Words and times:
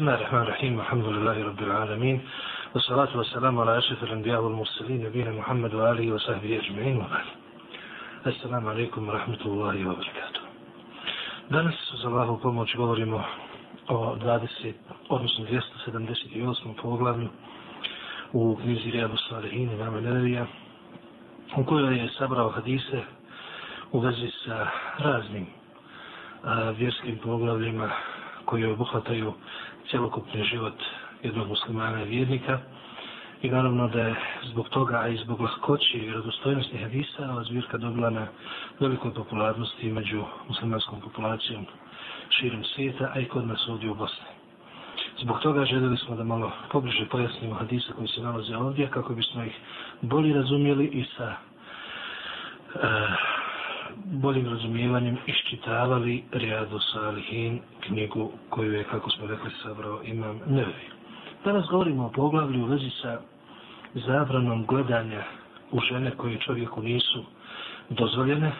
بسم 0.00 0.02
الله 0.08 0.14
الرحمن 0.14 0.42
الرحيم 0.42 0.80
الحمد 0.80 1.04
لله 1.04 1.44
رب 1.44 1.60
العالمين 1.62 2.20
والصلاة 2.74 3.16
والسلام 3.16 3.58
على 3.60 3.78
أشرف 3.78 4.02
الأنبياء 4.02 4.40
والمرسلين 4.42 5.06
نبينا 5.06 5.30
محمد 5.30 5.74
وآله 5.74 6.12
وصحبه 6.14 6.60
أجمعين 6.64 6.96
وبعد 6.96 7.24
السلام 8.26 8.66
عليكم 8.68 9.08
ورحمة 9.08 9.40
الله 9.46 9.76
وبركاته 9.88 10.40
Danas 11.50 11.74
za 12.02 12.08
Allahu 12.08 12.40
pomoć 12.42 12.76
govorimo 12.76 13.24
o 13.88 14.16
20, 14.16 14.72
odnosno 15.08 15.44
278. 15.44 16.74
poglavlju 16.82 17.28
u 18.32 18.56
knjizi 18.56 18.90
Rijadu 18.90 19.16
Salihin 19.28 19.70
imama 19.72 20.00
Nerevija 20.00 20.46
u 21.56 21.64
kojoj 21.64 21.96
je 21.98 22.08
sabrao 22.18 22.48
hadise 22.50 23.02
u 23.92 24.00
vezi 24.00 24.30
sa 24.44 24.66
raznim 24.98 25.46
a, 26.44 26.70
vjerskim 26.70 27.18
poglavljima 27.18 27.90
koji 28.44 28.64
obuhvataju 28.64 29.32
cjelokupni 29.91 30.43
život 30.43 30.73
jednog 31.23 31.47
muslimana 31.47 32.03
i 32.03 32.09
vjernika. 32.09 32.59
I 33.41 33.49
naravno 33.49 33.87
da 33.87 34.01
je 34.01 34.15
zbog 34.43 34.69
toga, 34.69 34.99
a 34.99 35.07
i 35.07 35.17
zbog 35.17 35.41
lahkoći 35.41 35.97
i 35.97 36.01
vjerodostojnosti 36.01 36.77
hadisa, 36.77 37.31
ova 37.31 37.43
zbirka 37.43 37.77
dobila 37.77 38.09
na 38.09 38.27
velikoj 38.79 39.13
popularnosti 39.13 39.91
među 39.91 40.23
muslimanskom 40.47 41.01
populacijom 41.01 41.65
širom 42.29 42.63
svijeta, 42.63 43.11
a 43.15 43.19
i 43.19 43.25
kod 43.25 43.47
nas 43.47 43.67
ovdje 43.67 43.91
u 43.91 43.95
Bosni. 43.95 44.25
Zbog 45.21 45.39
toga 45.39 45.65
željeli 45.65 45.97
smo 45.97 46.15
da 46.15 46.23
malo 46.23 46.51
pobliže 46.71 47.05
pojasnimo 47.05 47.55
hadise 47.55 47.93
koji 47.93 48.07
se 48.07 48.21
nalaze 48.21 48.57
ovdje, 48.57 48.89
kako 48.89 49.13
bismo 49.13 49.43
ih 49.43 49.55
bolje 50.01 50.33
razumjeli 50.33 50.85
i 50.85 51.05
sa 51.17 51.35
uh, 52.75 52.81
boljim 54.05 54.47
razumijevanjem 54.49 55.17
iščitavali 55.27 56.23
Rijadu 56.31 56.79
Salihin, 56.79 57.59
knjigu 57.79 58.31
koju 58.49 58.73
je, 58.73 58.83
kako 58.83 59.09
smo 59.09 59.27
rekli, 59.27 59.51
sabrao 59.63 60.03
Imam 60.03 60.39
Nevi. 60.47 60.85
Danas 61.45 61.65
govorimo 61.69 62.05
o 62.05 62.09
poglavlju 62.09 62.63
u 62.63 62.67
vezi 62.67 62.89
sa 63.01 63.21
zabranom 63.93 64.65
gledanja 64.65 65.23
u 65.71 65.79
žene 65.79 66.11
koje 66.11 66.39
čovjeku 66.39 66.81
nisu 66.81 67.23
dozvoljene 67.89 68.51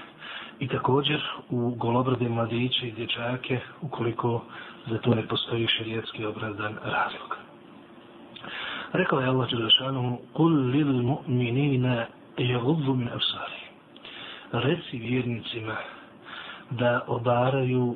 i 0.60 0.68
također 0.68 1.22
u 1.50 1.70
golobrade 1.70 2.30
mladiće 2.30 2.88
i 2.88 2.92
dječake 2.92 3.60
ukoliko 3.82 4.44
za 4.90 4.98
to 4.98 5.16
ne 5.16 5.28
postoji 5.28 5.68
širijetski 5.68 6.26
obradan 6.26 6.76
razlog. 6.84 7.38
Rekao 8.94 9.20
je 9.20 9.28
Allah 9.28 9.50
Đelešanu, 9.50 10.18
kul 10.34 10.70
lil 10.70 10.88
mu'minina 10.88 12.06
jagudzu 12.38 12.94
min 12.94 13.08
afsari 13.08 13.61
reci 14.52 14.98
vjernicima 14.98 15.76
da 16.70 17.02
obaraju 17.08 17.96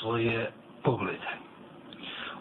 svoje 0.00 0.50
poglede. 0.84 1.48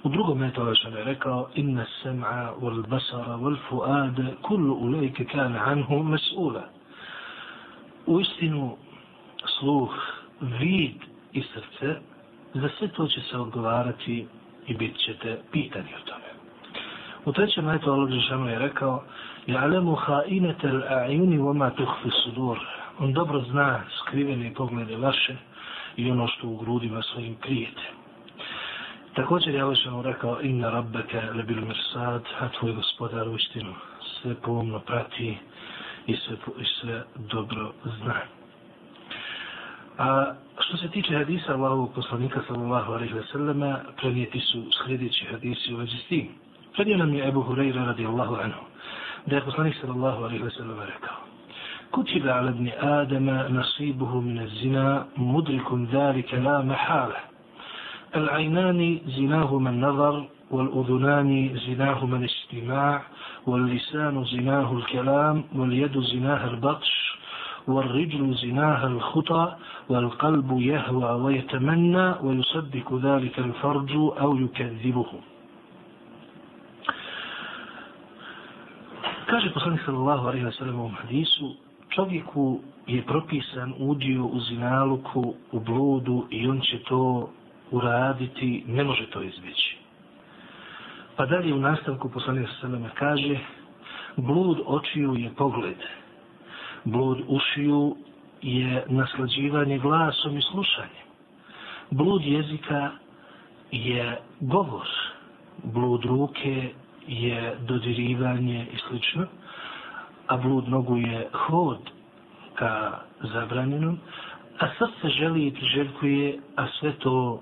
U 0.04 0.10
drugom 0.10 0.38
metu 0.38 0.62
Alešan 0.62 0.94
je 0.94 1.04
rekao 1.04 1.50
inna 1.56 1.86
sem'a 2.04 2.54
wal 2.62 2.88
basara 2.88 3.36
wal 3.38 3.58
fu'ada 3.70 4.36
kullu 4.42 4.74
ulejke 4.74 5.26
kan 5.26 5.56
anhu 5.56 6.04
mas'ula. 6.04 6.64
U 8.06 8.20
istinu 8.20 8.78
sluh, 9.60 9.94
vid 10.42 10.96
i 11.34 11.44
srce 11.44 12.00
za 12.54 12.70
sve 12.78 12.88
to 12.88 13.08
će 13.08 13.22
se 13.22 13.38
odgovarati 13.38 14.28
i 14.68 14.74
bit 14.74 14.98
ćete 14.98 15.42
pitani 15.52 15.90
o 15.96 16.06
tome. 16.10 16.30
U 17.26 17.34
trećem 17.34 17.66
metu 17.66 17.92
Alešan 17.92 18.48
je 18.50 18.60
rekao 18.60 19.04
Ja'lemu 19.48 19.96
ha'inete 19.96 20.72
l'a'juni 20.72 21.46
vama 21.46 21.70
tuhfi 21.70 22.10
sudur 22.24 22.58
On 23.00 23.14
dobro 23.14 23.42
zna 23.42 23.81
skrivene 24.00 24.53
poglede 24.53 24.98
vaše 24.98 25.36
i 25.95 26.12
ono 26.12 26.28
što 26.28 26.48
u 26.48 26.58
grudima 26.58 27.02
svojim 27.02 27.36
krijete. 27.36 27.81
Također 29.16 29.56
je 29.56 29.62
Alešanu 29.62 30.02
rekao 30.02 30.42
inna 30.42 30.70
rabbeke 30.70 31.22
lebil 31.22 31.66
mirsad, 31.66 32.23
a 32.40 32.50
tvoj 32.59 32.73
gospodar 32.73 33.30
u 33.30 33.36
istinu 33.36 33.73
sve 34.02 34.36
pomno 34.36 34.80
prati 34.80 35.38
i 36.08 36.16
sve, 36.16 36.36
i 36.59 36.66
sve 36.66 37.03
dobro 37.16 37.72
zna. 37.84 38.22
A 39.97 40.34
što 40.59 40.78
se 40.78 40.90
tiče 40.90 41.18
hadisa 41.18 41.53
Allahovog 41.53 41.94
poslanika 41.94 42.41
sallallahu 42.47 42.94
alaihi 42.94 43.14
ve 43.14 43.24
selleme, 43.31 43.75
prenijeti 43.97 44.40
su 44.40 44.64
sljedeći 44.85 45.25
hadisi 45.25 45.74
u 45.74 45.78
vezi 45.78 45.97
s 46.06 46.08
tim. 46.08 46.28
Prenio 46.74 46.97
nam 46.97 47.14
je 47.14 47.28
Ebu 47.28 47.44
Hureyre 47.44 47.85
radijallahu 47.85 48.35
anhu, 48.35 48.62
da 49.25 49.35
je 49.35 49.41
poslanik 49.41 49.75
sallallahu 49.81 50.24
alaihi 50.24 50.44
ve 50.44 50.50
selleme 50.50 50.85
rekao 50.85 51.37
كتب 51.94 52.28
على 52.28 52.50
ابن 52.50 52.68
آدم 52.70 53.30
نصيبه 53.59 54.20
من 54.20 54.40
الزنا 54.40 55.06
مدرك 55.18 55.74
ذلك 55.74 56.34
لا 56.34 56.62
محالة. 56.62 57.16
العينان 58.16 59.00
زناهما 59.08 59.70
النظر 59.70 60.26
والأذنان 60.52 61.59
زناهما 61.68 62.18
الاستماع 62.18 63.02
واللسان 63.47 64.26
زناه 64.26 64.74
الكلام 64.74 65.44
واليد 65.56 66.00
زناها 66.00 66.47
البطش 66.50 67.18
والرجل 67.68 68.34
زناها 68.36 68.88
الخطى 68.88 69.56
والقلب 69.90 70.59
يهوى 70.62 71.12
ويتمنى 71.22 72.08
ويصدق 72.24 73.00
ذلك 73.03 73.40
الفرج 73.40 73.92
أو 73.96 74.38
يكذبه. 74.38 75.06
Kaže 79.28 79.52
poslanik 79.52 79.84
sallallahu 79.84 80.24
alaihi 80.31 80.46
wa 80.47 80.56
sallam 80.56 80.96
čovjeku 81.90 82.59
je 82.88 83.02
propisan 83.06 83.74
udio 83.78 84.25
u 84.25 84.40
zinaluku, 84.40 85.34
u 85.52 85.59
bludu 85.59 86.28
i 86.30 86.48
on 86.48 86.62
će 86.62 86.80
to 86.80 87.30
uraditi, 87.72 88.64
ne 88.68 88.84
može 88.84 89.09
to 89.09 89.22
izbjeći. 89.22 89.78
Pa 91.16 91.26
dalje 91.26 91.53
u 91.53 91.59
nastavku 91.59 92.09
poslanika 92.09 92.52
Seleme 92.62 92.90
kaže, 92.94 93.40
blud 94.18 94.58
očiju 94.66 95.16
je 95.16 95.30
pogled, 95.38 95.78
blud 96.84 97.18
ušiju 97.28 97.96
je 98.42 98.86
naslađivanje 98.88 99.78
glasom 99.80 100.38
i 100.38 100.42
slušanjem, 100.42 101.08
blud 101.92 102.22
jezika 102.26 102.92
je 103.72 104.20
govor, 104.40 104.88
blud 105.64 106.06
ruke 106.06 106.70
je 107.08 107.56
dodirivanje 107.68 108.68
i 108.74 108.78
slično, 108.88 109.26
a 110.28 110.38
blud 110.38 110.70
nogu 110.70 110.98
je 110.98 111.28
hod 111.34 111.80
ka 112.56 113.00
zabranjenom, 113.34 114.00
a 114.60 114.68
srce 114.78 115.10
želi 115.10 115.48
i 115.48 115.54
priželjkuje, 115.54 116.40
a 116.56 116.68
sve 116.80 116.92
to 116.92 117.42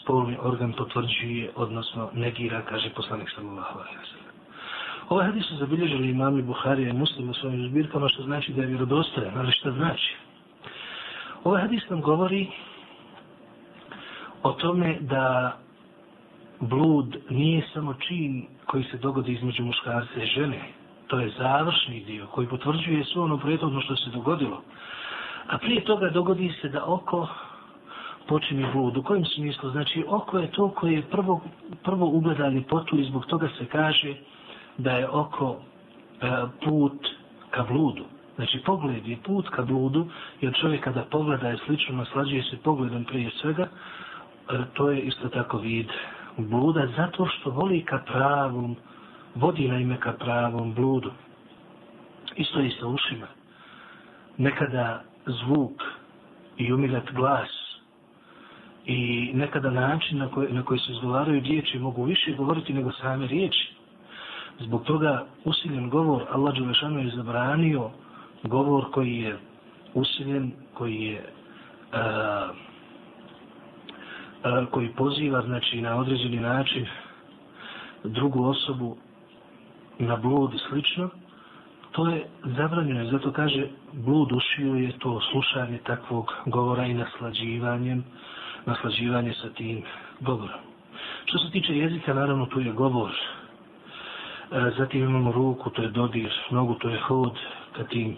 spolni 0.00 0.36
organ 0.42 0.72
potvrđuje, 0.72 1.50
odnosno 1.56 2.10
negira, 2.14 2.62
kaže 2.62 2.90
poslanik 2.90 3.30
sallallahu 3.34 3.78
alaihi 3.78 3.98
wa 3.98 4.10
sallam. 4.12 4.34
Ove 5.08 5.24
hadis 5.24 5.46
su 5.46 5.56
zabilježili 5.56 6.10
imami 6.10 6.42
Buharija 6.42 6.88
i 6.90 6.92
Muslim 6.92 7.30
u 7.30 7.34
svojim 7.34 7.68
zbirkama, 7.68 8.08
što 8.08 8.22
znači 8.22 8.52
da 8.52 8.62
je 8.62 8.68
vjerodostojan, 8.68 9.38
ali 9.38 9.52
šta 9.52 9.72
znači? 9.72 10.16
Ove 11.44 11.60
hadis 11.60 11.88
nam 11.90 12.00
govori 12.00 12.48
o 14.42 14.52
tome 14.52 14.98
da 15.00 15.56
blud 16.60 17.16
nije 17.30 17.62
samo 17.74 17.94
čin 17.94 18.46
koji 18.66 18.84
se 18.84 18.96
dogodi 18.96 19.32
između 19.32 19.62
muškarca 19.62 20.22
i 20.22 20.26
žene, 20.26 20.62
to 21.06 21.20
je 21.20 21.32
završni 21.38 22.00
dio 22.00 22.26
koji 22.26 22.46
potvrđuje 22.46 23.04
sve 23.04 23.22
ono 23.22 23.38
prethodno 23.38 23.80
što 23.80 23.96
se 23.96 24.10
dogodilo. 24.10 24.62
A 25.48 25.58
prije 25.58 25.84
toga 25.84 26.10
dogodi 26.10 26.52
se 26.60 26.68
da 26.68 26.84
oko 26.84 27.28
počini 28.26 28.66
blud. 28.72 28.96
U 28.96 29.02
kojem 29.02 29.24
smislu? 29.24 29.70
Znači, 29.70 30.04
oko 30.08 30.38
je 30.38 30.50
to 30.50 30.68
koje 30.68 30.92
je 30.92 31.02
prvo, 31.02 31.40
prvo 31.82 32.06
ugledali 32.06 32.62
potu 32.62 32.98
i 32.98 33.04
zbog 33.04 33.26
toga 33.26 33.48
se 33.58 33.66
kaže 33.66 34.14
da 34.78 34.90
je 34.90 35.08
oko 35.08 35.56
e, 35.56 36.26
put 36.64 37.06
ka 37.50 37.62
bludu. 37.62 38.04
Znači, 38.36 38.62
pogled 38.66 39.06
je 39.06 39.16
put 39.24 39.48
ka 39.48 39.62
bludu, 39.62 40.06
jer 40.40 40.54
čovjek 40.60 40.84
kada 40.84 41.02
pogleda 41.10 41.48
je 41.48 41.58
slično, 41.66 41.96
naslađuje 41.96 42.42
se 42.42 42.56
pogledom 42.64 43.04
prije 43.04 43.30
svega, 43.40 43.62
e, 43.62 43.68
to 44.74 44.90
je 44.90 45.00
isto 45.00 45.28
tako 45.28 45.58
vid 45.58 45.88
bluda, 46.36 46.86
zato 46.96 47.26
što 47.26 47.50
voli 47.50 47.84
ka 47.84 47.98
pravom 48.06 48.76
vodi 49.34 49.68
na 49.68 49.78
ime 49.78 50.00
ka 50.00 50.12
pravom 50.12 50.74
bludu. 50.74 51.10
Isto 52.36 52.60
je 52.60 52.70
sa 52.80 52.86
ušima. 52.86 53.26
Nekada 54.38 55.02
zvuk 55.26 55.82
i 56.56 56.72
umilat 56.72 57.12
glas 57.12 57.48
i 58.86 59.30
nekada 59.34 59.70
način 59.70 60.18
na 60.18 60.28
koji, 60.28 60.52
na 60.52 60.62
koji 60.62 60.80
se 60.80 60.92
izgovaraju 60.92 61.40
riječi 61.40 61.78
mogu 61.78 62.04
više 62.04 62.32
govoriti 62.32 62.72
nego 62.72 62.92
same 62.92 63.26
riječi. 63.26 63.74
Zbog 64.60 64.84
toga 64.84 65.26
usiljen 65.44 65.90
govor 65.90 66.24
Allah 66.30 66.54
Đelešanu 66.54 67.00
je 67.00 67.16
zabranio 67.16 67.90
govor 68.42 68.90
koji 68.90 69.16
je 69.16 69.38
usiljen, 69.94 70.52
koji 70.74 71.02
je 71.02 71.24
a, 71.92 72.48
a, 74.42 74.66
koji 74.70 74.88
poziva 74.88 75.42
znači 75.42 75.80
na 75.80 75.96
određeni 75.96 76.40
način 76.40 76.86
drugu 78.04 78.44
osobu 78.44 78.96
na 79.98 80.16
blud 80.16 80.54
i 80.54 80.58
slično, 80.68 81.08
to 81.92 82.08
je 82.08 82.26
zabranjeno. 82.44 83.10
Zato 83.10 83.32
kaže, 83.32 83.66
blud 83.92 84.32
ušio 84.32 84.74
je 84.74 84.98
to 84.98 85.20
slušanje 85.30 85.78
takvog 85.78 86.32
govora 86.46 86.86
i 86.86 86.94
naslađivanjem, 86.94 88.04
naslađivanje 88.66 89.34
sa 89.42 89.48
tim 89.48 89.82
govorom. 90.20 90.60
Što 91.24 91.38
se 91.38 91.50
tiče 91.50 91.76
jezika, 91.76 92.14
naravno, 92.14 92.46
tu 92.46 92.60
je 92.60 92.72
govor. 92.72 93.10
E, 93.10 94.70
zatim 94.78 95.02
imamo 95.04 95.32
ruku, 95.32 95.70
to 95.70 95.82
je 95.82 95.88
dodir, 95.88 96.32
nogu, 96.50 96.74
to 96.74 96.88
je 96.88 97.00
hod 97.00 97.38
ka 97.76 97.84
tim 97.84 98.16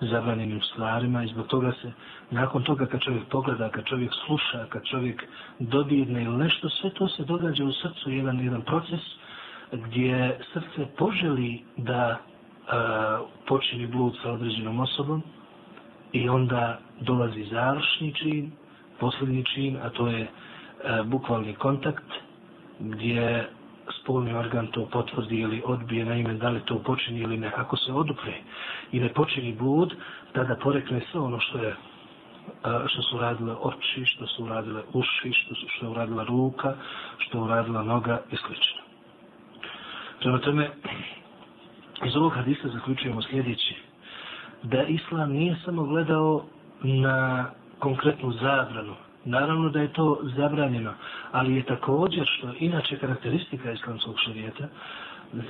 zabranjenim 0.00 0.60
stvarima 0.60 1.24
i 1.24 1.28
zbog 1.28 1.46
toga 1.46 1.72
se, 1.82 1.92
nakon 2.30 2.62
toga 2.62 2.86
kad 2.86 3.00
čovjek 3.00 3.24
pogleda, 3.30 3.68
kad 3.68 3.84
čovjek 3.84 4.12
sluša, 4.26 4.66
kad 4.68 4.84
čovjek 4.84 5.24
dodirne 5.58 6.22
ili 6.22 6.36
nešto, 6.36 6.68
sve 6.68 6.90
to 6.90 7.08
se 7.08 7.24
događa 7.24 7.64
u 7.64 7.72
srcu, 7.72 8.10
jedan, 8.10 8.40
jedan 8.40 8.62
proces 8.62 9.00
gdje 9.72 10.38
srce 10.52 10.86
poželi 10.98 11.62
da 11.76 12.18
a, 12.68 13.20
počini 13.46 13.86
blud 13.86 14.12
sa 14.22 14.32
određenom 14.32 14.80
osobom 14.80 15.22
i 16.12 16.28
onda 16.28 16.78
dolazi 17.00 17.44
završni 17.44 18.14
čin, 18.14 18.52
posljednji 19.00 19.44
čin, 19.44 19.76
a 19.82 19.90
to 19.90 20.08
je 20.08 20.26
a, 20.84 21.02
bukvalni 21.02 21.54
kontakt 21.54 22.04
gdje 22.80 23.48
spolni 24.02 24.34
organ 24.34 24.66
to 24.66 24.86
potvrdi 24.86 25.36
ili 25.36 25.62
odbije 25.64 26.04
na 26.04 26.14
ime 26.14 26.34
da 26.34 26.48
li 26.48 26.60
to 26.60 26.78
počini 26.78 27.20
ili 27.20 27.36
ne. 27.36 27.52
Ako 27.56 27.76
se 27.76 27.92
odupre 27.92 28.34
i 28.92 29.00
ne 29.00 29.12
počini 29.12 29.52
blud, 29.52 29.94
tada 30.32 30.56
porekne 30.56 31.00
sve 31.10 31.20
ono 31.20 31.40
što 31.40 31.58
je 31.58 31.68
e, 31.68 31.74
što 32.86 33.02
su 33.02 33.18
radile 33.18 33.54
oči, 33.60 34.04
što 34.04 34.26
su 34.26 34.46
radile 34.46 34.82
uši, 34.92 35.32
što, 35.32 35.54
su, 35.54 35.66
što 35.68 35.86
je 35.86 35.90
uradila 35.90 36.24
ruka, 36.24 36.74
što 37.18 37.38
je 37.38 37.42
uradila 37.42 37.82
noga 37.82 38.22
i 38.30 38.36
slično. 38.36 38.85
Prema 40.26 40.38
tome, 40.38 40.70
iz 42.06 42.16
ovog 42.16 42.32
hadisa 42.34 42.68
zaključujemo 42.68 43.22
sljedeći. 43.22 43.74
Da 44.62 44.82
Islam 44.82 45.32
nije 45.32 45.56
samo 45.64 45.84
gledao 45.84 46.44
na 46.82 47.46
konkretnu 47.78 48.32
zabranu. 48.32 48.94
Naravno 49.24 49.68
da 49.68 49.80
je 49.80 49.92
to 49.92 50.20
zabranjeno, 50.36 50.92
ali 51.32 51.54
je 51.54 51.62
također, 51.62 52.26
što 52.26 52.52
inače 52.58 52.98
karakteristika 52.98 53.72
islamskog 53.72 54.14
šarijeta, 54.24 54.68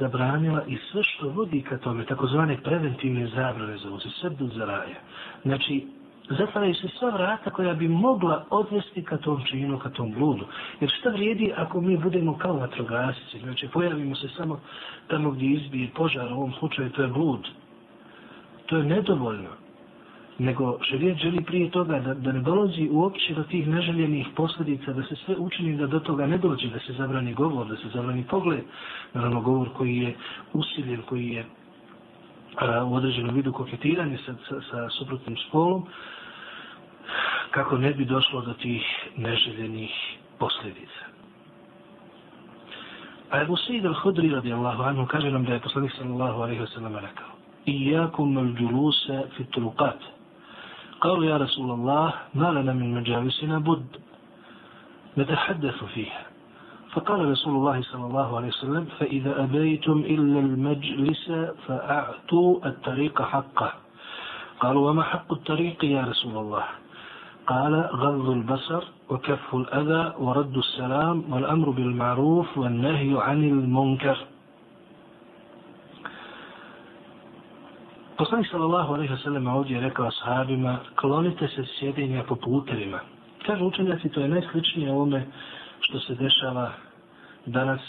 zabranila 0.00 0.62
i 0.66 0.78
sve 0.90 1.02
što 1.02 1.28
vodi 1.28 1.62
ka 1.62 1.78
tome, 1.78 2.04
takozvane 2.04 2.58
preventivne 2.62 3.26
zabrane 3.26 3.78
za 3.78 3.98
se, 3.98 4.08
sve 4.10 4.30
za 4.40 4.64
raje. 4.64 4.96
Znači, 5.44 5.86
zatvaraju 6.30 6.74
se 6.74 6.88
sva 6.98 7.10
vrata 7.10 7.50
koja 7.50 7.74
bi 7.74 7.88
mogla 7.88 8.44
odvesti 8.50 9.04
ka 9.04 9.16
tom 9.16 9.44
činu, 9.44 9.78
ka 9.78 9.90
tom 9.90 10.12
bludu. 10.12 10.44
Jer 10.80 10.90
šta 10.98 11.10
vrijedi 11.10 11.52
ako 11.56 11.80
mi 11.80 11.96
budemo 11.96 12.38
kao 12.38 12.56
vatrogasci? 12.56 13.38
znači 13.42 13.68
pojavimo 13.68 14.14
se 14.14 14.28
samo 14.36 14.60
tamo 15.08 15.30
gdje 15.30 15.46
izbije 15.46 15.90
požar, 15.94 16.32
u 16.32 16.36
ovom 16.36 16.52
slučaju 16.58 16.90
to 16.90 17.02
je 17.02 17.08
blud. 17.08 17.48
To 18.66 18.76
je 18.76 18.84
nedovoljno. 18.84 19.50
Nego 20.38 20.78
šarijet 20.82 21.18
želi 21.18 21.44
prije 21.44 21.70
toga 21.70 21.98
da, 22.00 22.14
da 22.14 22.32
ne 22.32 22.40
dolazi 22.40 22.88
uopće 22.92 23.34
do 23.34 23.42
tih 23.42 23.68
neželjenih 23.68 24.26
posljedica, 24.36 24.92
da 24.92 25.02
se 25.02 25.16
sve 25.16 25.36
učini 25.38 25.76
da 25.76 25.86
do 25.86 26.00
toga 26.00 26.26
ne 26.26 26.38
dođe, 26.38 26.68
da 26.68 26.78
se 26.78 26.92
zabrani 26.92 27.34
govor, 27.34 27.66
da 27.66 27.76
se 27.76 27.88
zabrani 27.94 28.24
pogled. 28.30 28.64
Naravno 29.14 29.40
govor 29.40 29.68
koji 29.76 29.96
je 29.96 30.14
usiljen, 30.52 31.02
koji 31.02 31.28
je 31.28 31.44
a, 32.56 32.84
u 32.84 32.94
određenom 32.94 33.34
vidu 33.34 33.52
koketiranje 33.52 34.18
sa, 34.26 34.34
sa, 34.48 34.60
sa 34.70 34.88
suprotnim 34.90 35.36
spolom, 35.48 35.86
kako 37.50 37.78
ne 37.78 37.92
bi 37.92 38.04
došlo 38.04 38.40
do 38.40 38.52
tih 38.52 38.82
neželjenih 39.16 39.92
posljedica. 40.38 41.04
A 43.30 43.40
Ebu 43.42 43.56
Sejid 43.56 43.86
al-Hudri 43.86 44.30
radijallahu 44.34 44.82
anhu 44.82 45.06
kaže 45.06 45.30
nam 45.30 45.44
da 45.44 45.52
je 45.52 45.60
poslanik 45.60 45.92
sallallahu 45.98 46.42
alaihi 46.42 46.60
wa 46.60 46.66
sallam 46.66 46.94
rekao 46.96 47.30
Iyakum 47.66 48.38
al-đuluse 48.38 49.22
fit 49.36 49.50
truqat. 49.50 49.98
قالوا 51.00 51.24
يا 51.24 51.36
رسول 51.36 51.70
الله 51.70 52.12
ما 52.34 52.48
لنا 52.56 52.72
من 52.72 52.94
مجالسنا 52.94 53.58
بد 53.58 53.86
نتحدث 55.18 55.84
فيها 55.84 56.22
فقال 56.92 57.28
رسول 57.30 57.54
الله 57.54 57.82
صلى 57.82 58.04
الله 58.06 58.36
عليه 58.36 58.48
وسلم 58.48 58.84
فإذا 58.98 59.44
أبيتم 59.44 59.98
إلا 59.98 60.38
المجلس 60.40 61.24
فأعطوا 61.68 62.66
الطريق 62.66 63.22
حقه 63.22 63.72
قالوا 64.60 64.90
وما 64.90 65.02
حق 65.02 65.32
الطريق 65.32 65.84
يا 65.84 66.00
رسول 66.02 66.36
الله 66.36 66.64
قال 67.47 67.89
غض 67.93 68.29
البصر 68.29 68.83
وكف 69.09 69.55
الأذى 69.55 70.13
ورد 70.19 70.57
السلام 70.57 71.33
والأمر 71.33 71.69
بالمعروف 71.69 72.57
والنهي 72.57 73.11
عن 73.21 73.43
المنكر 73.43 74.17
Poslanik 78.21 78.47
sallallahu 78.53 78.93
alaihi 78.93 79.11
wa 79.11 79.23
sallam 79.23 79.47
ovdje 79.47 79.75
je 79.75 79.81
rekao 79.81 80.05
ashabima, 80.05 80.77
klonite 80.95 81.47
se 81.47 81.65
sjedinja 81.79 82.23
po 82.23 82.35
putevima. 82.35 82.99
Kažu 83.45 83.65
učenjaci, 83.65 84.09
to 84.09 84.21
je 84.21 84.27
najsličnije 84.27 84.91
ovome 84.91 85.25
što 85.79 85.99
se 85.99 86.15
dešava 86.15 86.71
danas 87.45 87.81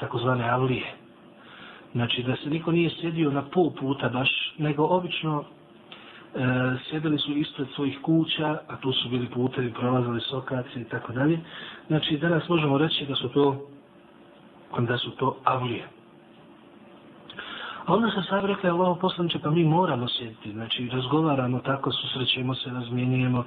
takozvane 0.00 0.50
avlije. 0.50 0.86
Znači 1.92 2.22
da 2.22 2.36
se 2.36 2.50
niko 2.50 2.72
nije 2.72 2.90
sjedio 3.00 3.30
na 3.30 3.42
pol 3.42 3.70
puta 3.70 4.08
baš, 4.08 4.54
nego 4.58 4.84
obično 4.84 5.40
e, 5.40 5.44
E, 6.35 6.77
sjedili 6.89 7.17
su 7.17 7.31
ispred 7.31 7.67
svojih 7.75 7.99
kuća, 8.01 8.59
a 8.67 8.77
tu 8.81 8.93
su 8.93 9.09
bili 9.09 9.29
putevi, 9.29 9.73
prolazili 9.73 10.21
sokaci 10.21 10.81
i 10.81 10.83
tako 10.83 11.13
dalje. 11.13 11.39
Znači, 11.87 12.17
danas 12.17 12.49
možemo 12.49 12.77
reći 12.77 13.05
da 13.05 13.15
su 13.15 13.29
to 13.29 13.67
da 14.79 14.97
su 14.97 15.11
to 15.11 15.37
avlije. 15.43 15.87
A 17.85 17.93
onda 17.93 18.09
se 18.09 18.27
sad 18.29 18.45
rekli, 18.45 18.69
Allah 18.69 18.97
poslanče, 19.01 19.39
pa 19.39 19.51
mi 19.51 19.63
moramo 19.63 20.07
sjediti. 20.07 20.51
Znači, 20.51 20.89
razgovaramo 20.93 21.59
tako, 21.59 21.91
susrećemo 21.91 22.55
se, 22.55 22.69
razmjenjujemo, 22.69 23.39
e, 23.39 23.45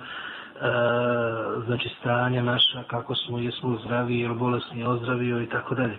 znači, 1.67 1.89
stanje 2.01 2.43
naša, 2.43 2.83
kako 2.83 3.15
smo, 3.15 3.39
jesmo 3.39 3.79
zdravi, 3.85 4.19
jer 4.19 4.33
bolesni 4.33 4.81
je 4.81 4.89
ozdravio 4.89 5.43
i 5.43 5.49
tako 5.49 5.75
dalje. 5.75 5.99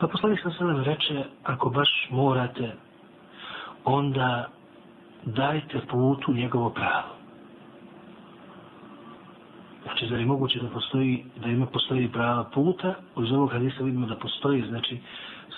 Pa 0.00 0.06
poslanik 0.06 0.40
sam 0.42 0.52
sada 0.52 0.82
reče, 0.82 1.24
ako 1.44 1.70
baš 1.70 2.08
morate, 2.10 2.72
onda 3.84 4.48
dajte 5.26 5.80
putu 5.90 6.32
njegovo 6.32 6.70
pravo. 6.70 7.14
Znači, 9.82 10.06
zar 10.06 10.20
je 10.20 10.26
moguće 10.26 10.58
da 10.60 10.68
postoji, 10.68 11.24
da 11.42 11.48
ima 11.48 11.66
postoji 11.66 12.08
prava 12.08 12.44
puta? 12.44 12.94
Uz 13.16 13.32
ovog 13.32 13.52
hadisa 13.52 13.84
vidimo 13.84 14.06
da 14.06 14.16
postoji, 14.16 14.62
znači, 14.68 14.98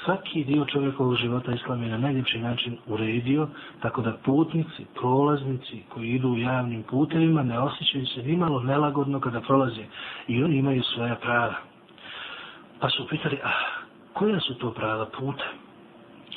svaki 0.05 0.45
dio 0.45 0.65
čovjekovog 0.65 1.17
života 1.17 1.53
islam 1.53 1.83
je 1.83 1.89
na 1.89 1.99
najljepši 1.99 2.39
način 2.39 2.79
uredio, 2.87 3.49
tako 3.83 4.03
da 4.03 4.17
putnici, 4.25 4.87
prolaznici 4.95 5.83
koji 5.89 6.09
idu 6.09 6.29
u 6.29 6.39
javnim 6.39 6.83
putevima 6.83 7.43
ne 7.43 7.59
osjećaju 7.59 8.07
se 8.07 8.23
nimalo 8.23 8.63
nelagodno 8.63 9.21
kada 9.21 9.41
prolaze 9.41 9.85
i 10.29 10.45
oni 10.45 10.57
imaju 10.57 10.83
svoja 10.83 11.15
prava. 11.15 11.55
Pa 12.81 12.91
su 12.91 13.07
pitali, 13.09 13.39
ah, 13.45 13.83
koja 14.13 14.41
su 14.41 14.55
to 14.55 14.71
prava 14.71 15.07
puta? 15.07 15.45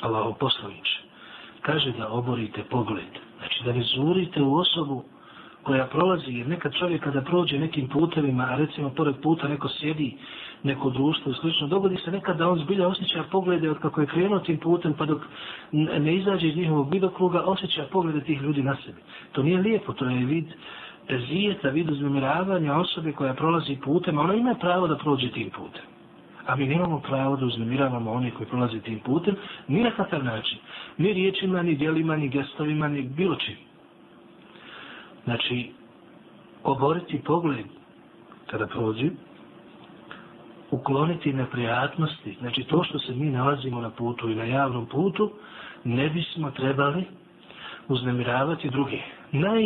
Allaho 0.02 0.34
posloviće 0.34 1.09
kaže 1.62 1.92
da 1.92 2.10
oborite 2.10 2.64
pogled. 2.64 3.14
Znači 3.38 3.64
da 3.66 3.74
ne 3.74 3.84
zurite 3.84 4.42
u 4.42 4.56
osobu 4.56 5.04
koja 5.64 5.86
prolazi, 5.86 6.32
jer 6.32 6.48
nekad 6.48 6.74
čovjek 6.74 7.04
kada 7.04 7.22
prođe 7.22 7.60
nekim 7.60 7.88
putevima, 7.88 8.44
a 8.44 8.56
recimo 8.56 8.90
pored 8.90 9.16
puta 9.24 9.48
neko 9.48 9.70
sjedi, 9.70 10.18
neko 10.64 10.90
društvo 10.90 11.32
i 11.32 11.36
slično, 11.36 11.68
dogodi 11.68 11.98
se 11.98 12.12
nekad 12.12 12.38
da 12.38 12.50
on 12.50 12.60
zbilja 12.60 12.88
osjeća 12.88 13.24
poglede 13.32 13.70
od 13.70 13.80
kako 13.80 14.02
je 14.02 14.08
krenuo 14.08 14.40
tim 14.40 14.58
putem, 14.58 14.94
pa 14.94 15.06
dok 15.06 15.22
ne 16.00 16.16
izađe 16.16 16.48
iz 16.48 16.56
njihovog 16.56 16.94
vidokruga, 16.94 17.42
osjeća 17.46 17.88
poglede 17.92 18.22
tih 18.22 18.42
ljudi 18.42 18.64
na 18.64 18.76
sebi. 18.86 19.02
To 19.32 19.44
nije 19.44 19.58
lijepo, 19.58 19.94
to 19.94 20.06
je 20.06 20.26
vid 20.26 20.46
zijeta, 21.28 21.70
vid 21.70 21.90
uzmemiravanja 21.90 22.76
osobe 22.76 23.12
koja 23.12 23.34
prolazi 23.34 23.78
putem, 23.84 24.18
a 24.18 24.22
ona 24.22 24.34
ima 24.34 24.56
pravo 24.60 24.88
da 24.88 24.98
prođe 24.98 25.32
tim 25.32 25.50
putem 25.50 25.99
a 26.50 26.56
mi 26.56 26.66
nemamo 26.68 27.00
pravo 27.00 27.36
da 27.36 27.46
uznemiravamo 27.46 28.12
oni 28.12 28.32
koji 28.32 28.50
prolaze 28.50 28.80
tim 28.80 29.00
putem, 29.00 29.36
ni 29.68 29.84
na 29.84 29.92
kakav 29.92 30.24
način. 30.24 30.58
Ni 30.98 31.14
riječima, 31.14 31.62
ni 31.62 31.76
dijelima, 31.76 32.16
ni 32.16 32.30
gestovima, 32.30 32.88
ni 32.88 33.02
bilo 33.02 33.36
čim. 33.36 33.56
Znači, 35.24 35.72
oboriti 36.64 37.22
pogled 37.26 37.66
kada 38.48 38.68
prođe, 38.68 39.10
ukloniti 40.72 41.34
neprijatnosti, 41.34 42.36
znači 42.40 42.64
to 42.64 42.84
što 42.84 43.00
se 43.00 43.16
mi 43.16 43.30
nalazimo 43.30 43.82
na 43.82 43.90
putu 43.90 44.30
i 44.30 44.36
na 44.36 44.44
javnom 44.44 44.86
putu, 44.86 45.32
ne 45.84 46.10
bismo 46.10 46.52
trebali 46.52 47.04
uznemiravati 47.88 48.70
druge. 48.70 49.00
Naj 49.32 49.66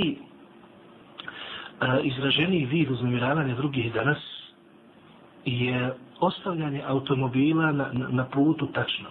izraženiji 2.03 2.65
vid 2.65 2.91
uznemiravanja 2.91 3.55
drugih 3.55 3.93
danas 3.93 4.42
je 5.45 5.93
ostavljanje 6.19 6.81
automobila 6.87 7.71
na, 7.71 7.89
na, 7.93 8.07
na 8.09 8.25
putu 8.25 8.67
tačno. 8.67 9.09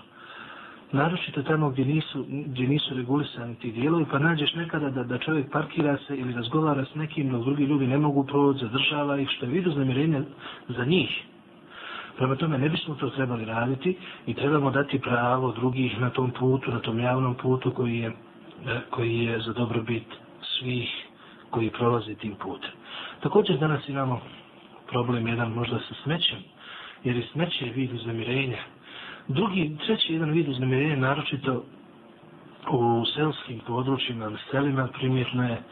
Naročito 0.92 1.42
tamo 1.42 1.70
gdje 1.70 1.84
nisu, 1.84 2.24
gdje 2.28 2.68
nisu 2.68 2.94
regulisani 2.94 3.54
ti 3.54 3.72
dijelovi, 3.72 4.04
pa 4.10 4.18
nađeš 4.18 4.54
nekada 4.54 4.90
da, 4.90 5.02
da 5.04 5.18
čovjek 5.18 5.50
parkira 5.52 5.96
se 6.06 6.16
ili 6.16 6.32
razgovara 6.32 6.84
s 6.84 6.94
nekim, 6.94 7.30
dok 7.30 7.44
drugi 7.44 7.64
ljudi 7.64 7.86
ne 7.86 7.98
mogu 7.98 8.24
proći, 8.26 8.60
zadržava 8.60 9.20
ih, 9.20 9.28
što 9.28 9.46
je 9.46 9.52
vidu 9.52 9.70
znamirenja 9.70 10.22
za 10.68 10.84
njih. 10.84 11.22
Prema 12.16 12.36
tome 12.36 12.58
ne 12.58 12.68
bismo 12.68 12.94
to 12.94 13.10
trebali 13.10 13.44
raditi 13.44 13.96
i 14.26 14.34
trebamo 14.34 14.70
dati 14.70 14.98
pravo 14.98 15.52
drugih 15.52 16.00
na 16.00 16.10
tom 16.10 16.30
putu, 16.30 16.70
na 16.70 16.78
tom 16.80 16.98
javnom 17.00 17.34
putu 17.34 17.70
koji 17.70 17.98
je, 17.98 18.08
e, 18.66 18.80
koji 18.90 19.18
je 19.18 19.40
za 19.40 19.52
dobrobit 19.52 20.04
svih 20.58 20.88
koji 21.50 21.70
prolaze 21.70 22.14
tim 22.14 22.34
putem. 22.34 22.70
Također 23.20 23.58
danas 23.58 23.88
imamo 23.88 24.20
problem 24.92 25.26
jedan 25.26 25.52
možda 25.52 25.78
sa 25.78 25.94
smećem, 26.02 26.38
jer 27.04 27.16
je 27.16 27.26
smeće 27.32 27.64
vid 27.64 27.92
uznemirenja. 27.92 28.58
Drugi, 29.28 29.76
treći 29.87 30.12
jedan 30.12 30.30
vid 30.30 30.49
uznemirenja, 30.49 30.96
naročito 30.96 31.64
u 32.70 33.04
selskim 33.14 33.61
područjima, 33.66 34.28
na 34.28 34.38
selima, 34.50 34.88
primjetno 34.99 35.49
je 35.49 35.62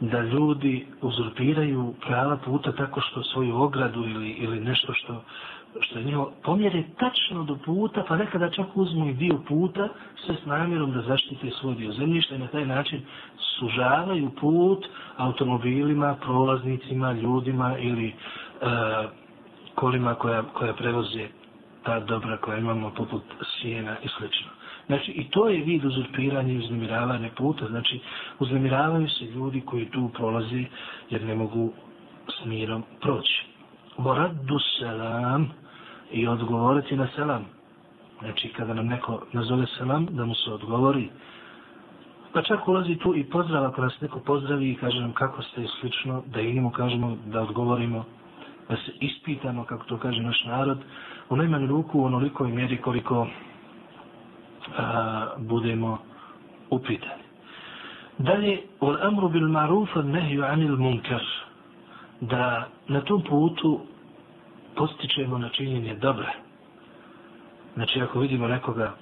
da 0.00 0.20
ljudi 0.20 0.86
uzurpiraju 1.02 1.94
prava 2.06 2.36
puta 2.36 2.72
tako 2.72 3.00
što 3.00 3.22
svoju 3.22 3.56
ogradu 3.56 4.00
ili, 4.00 4.30
ili 4.30 4.60
nešto 4.60 4.92
što 4.94 5.22
što 5.80 5.98
je 5.98 6.04
njihovo 6.04 6.32
pomjere 6.44 6.82
tačno 6.98 7.44
do 7.44 7.56
puta, 7.64 8.04
pa 8.08 8.16
nekada 8.16 8.50
čak 8.50 8.66
uzmu 8.74 9.08
i 9.08 9.14
dio 9.14 9.38
puta 9.48 9.88
sve 10.26 10.36
s 10.42 10.46
namjerom 10.46 10.92
da 10.92 11.02
zaštite 11.02 11.50
svoj 11.50 11.74
dio 11.74 11.92
zemljišta 11.92 12.34
i 12.34 12.38
na 12.38 12.46
taj 12.46 12.66
način 12.66 13.00
sužavaju 13.58 14.30
put 14.40 14.86
automobilima, 15.16 16.16
prolaznicima, 16.20 17.12
ljudima 17.12 17.78
ili 17.78 18.14
Eh, 18.62 19.08
kolima 19.74 20.14
koja, 20.14 20.42
koja 20.42 20.74
prevoze 20.74 21.28
ta 21.82 22.00
dobra 22.00 22.36
koja 22.36 22.58
imamo 22.58 22.90
poput 22.90 23.22
sjena 23.42 23.96
i 24.04 24.08
slično. 24.08 24.48
Znači, 24.86 25.10
i 25.10 25.30
to 25.30 25.48
je 25.48 25.64
vid 25.64 25.84
uzurpiranja 25.84 26.52
i 26.52 26.58
uznemiravanja 26.58 27.30
puta. 27.36 27.66
Znači, 27.66 28.00
uznemiravaju 28.38 29.08
se 29.08 29.24
ljudi 29.24 29.60
koji 29.60 29.90
tu 29.90 30.10
prolaze 30.14 30.64
jer 31.10 31.24
ne 31.24 31.34
mogu 31.34 31.72
s 32.28 32.44
mirom 32.44 32.82
proći. 33.00 33.46
Moraddu 33.98 34.58
selam 34.78 35.50
i 36.12 36.26
odgovoriti 36.26 36.96
na 36.96 37.08
selam. 37.16 37.44
Znači, 38.20 38.48
kada 38.48 38.74
nam 38.74 38.86
neko 38.86 39.22
nazove 39.32 39.66
selam, 39.78 40.06
da 40.10 40.24
mu 40.24 40.34
se 40.34 40.50
odgovori. 40.50 41.08
Pa 42.32 42.42
čak 42.42 42.68
ulazi 42.68 42.96
tu 42.96 43.16
i 43.16 43.24
pozdrav, 43.24 43.64
ako 43.64 43.82
nas 43.82 44.00
neko 44.00 44.20
pozdravi 44.20 44.70
i 44.70 44.74
kaže 44.76 45.00
nam 45.00 45.12
kako 45.12 45.42
ste 45.42 45.62
i 45.62 45.68
slično, 45.80 46.22
da 46.26 46.40
i 46.40 46.60
kažemo 46.76 47.16
da 47.26 47.42
odgovorimo, 47.42 48.04
da 48.72 48.76
se 48.76 48.92
ispitamo, 49.00 49.64
kako 49.64 49.84
to 49.84 49.98
kaže 49.98 50.22
naš 50.22 50.44
narod, 50.44 50.78
u 51.30 51.36
najmanju 51.36 51.66
ruku 51.66 52.00
u 52.00 52.04
onolikoj 52.04 52.48
mjeri 52.52 52.76
koliko 52.76 53.26
a, 54.78 55.26
budemo 55.38 55.98
upitani. 56.70 57.22
Dalje, 58.18 58.58
ul 58.80 58.96
amru 59.02 59.28
bil 59.28 59.48
marufa 59.48 60.02
nehju 60.02 60.44
anil 60.44 60.76
munkar, 60.76 61.22
da 62.20 62.68
na 62.88 63.00
tom 63.00 63.22
putu 63.22 63.80
postičemo 64.76 65.38
na 65.38 65.48
činjenje 65.48 65.94
dobre. 65.94 66.32
Znači, 67.74 68.00
ako 68.00 68.20
vidimo 68.20 68.48
nekoga 68.48 68.94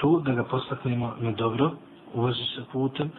tu, 0.00 0.20
da 0.20 0.32
ga 0.32 0.44
postaknemo 0.44 1.14
na 1.20 1.30
dobro, 1.32 1.70
uvozi 2.14 2.44
se 2.56 2.64
putem 2.72 3.10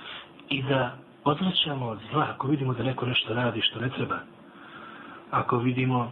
i 0.49 0.63
da 0.63 0.95
odvraćamo 1.23 1.85
od 1.87 1.99
zla, 2.11 2.27
ako 2.35 2.47
vidimo 2.47 2.73
da 2.73 2.83
neko 2.83 3.05
nešto 3.05 3.33
radi 3.33 3.61
što 3.61 3.79
ne 3.79 3.89
treba, 3.89 4.19
ako 5.31 5.57
vidimo 5.57 6.11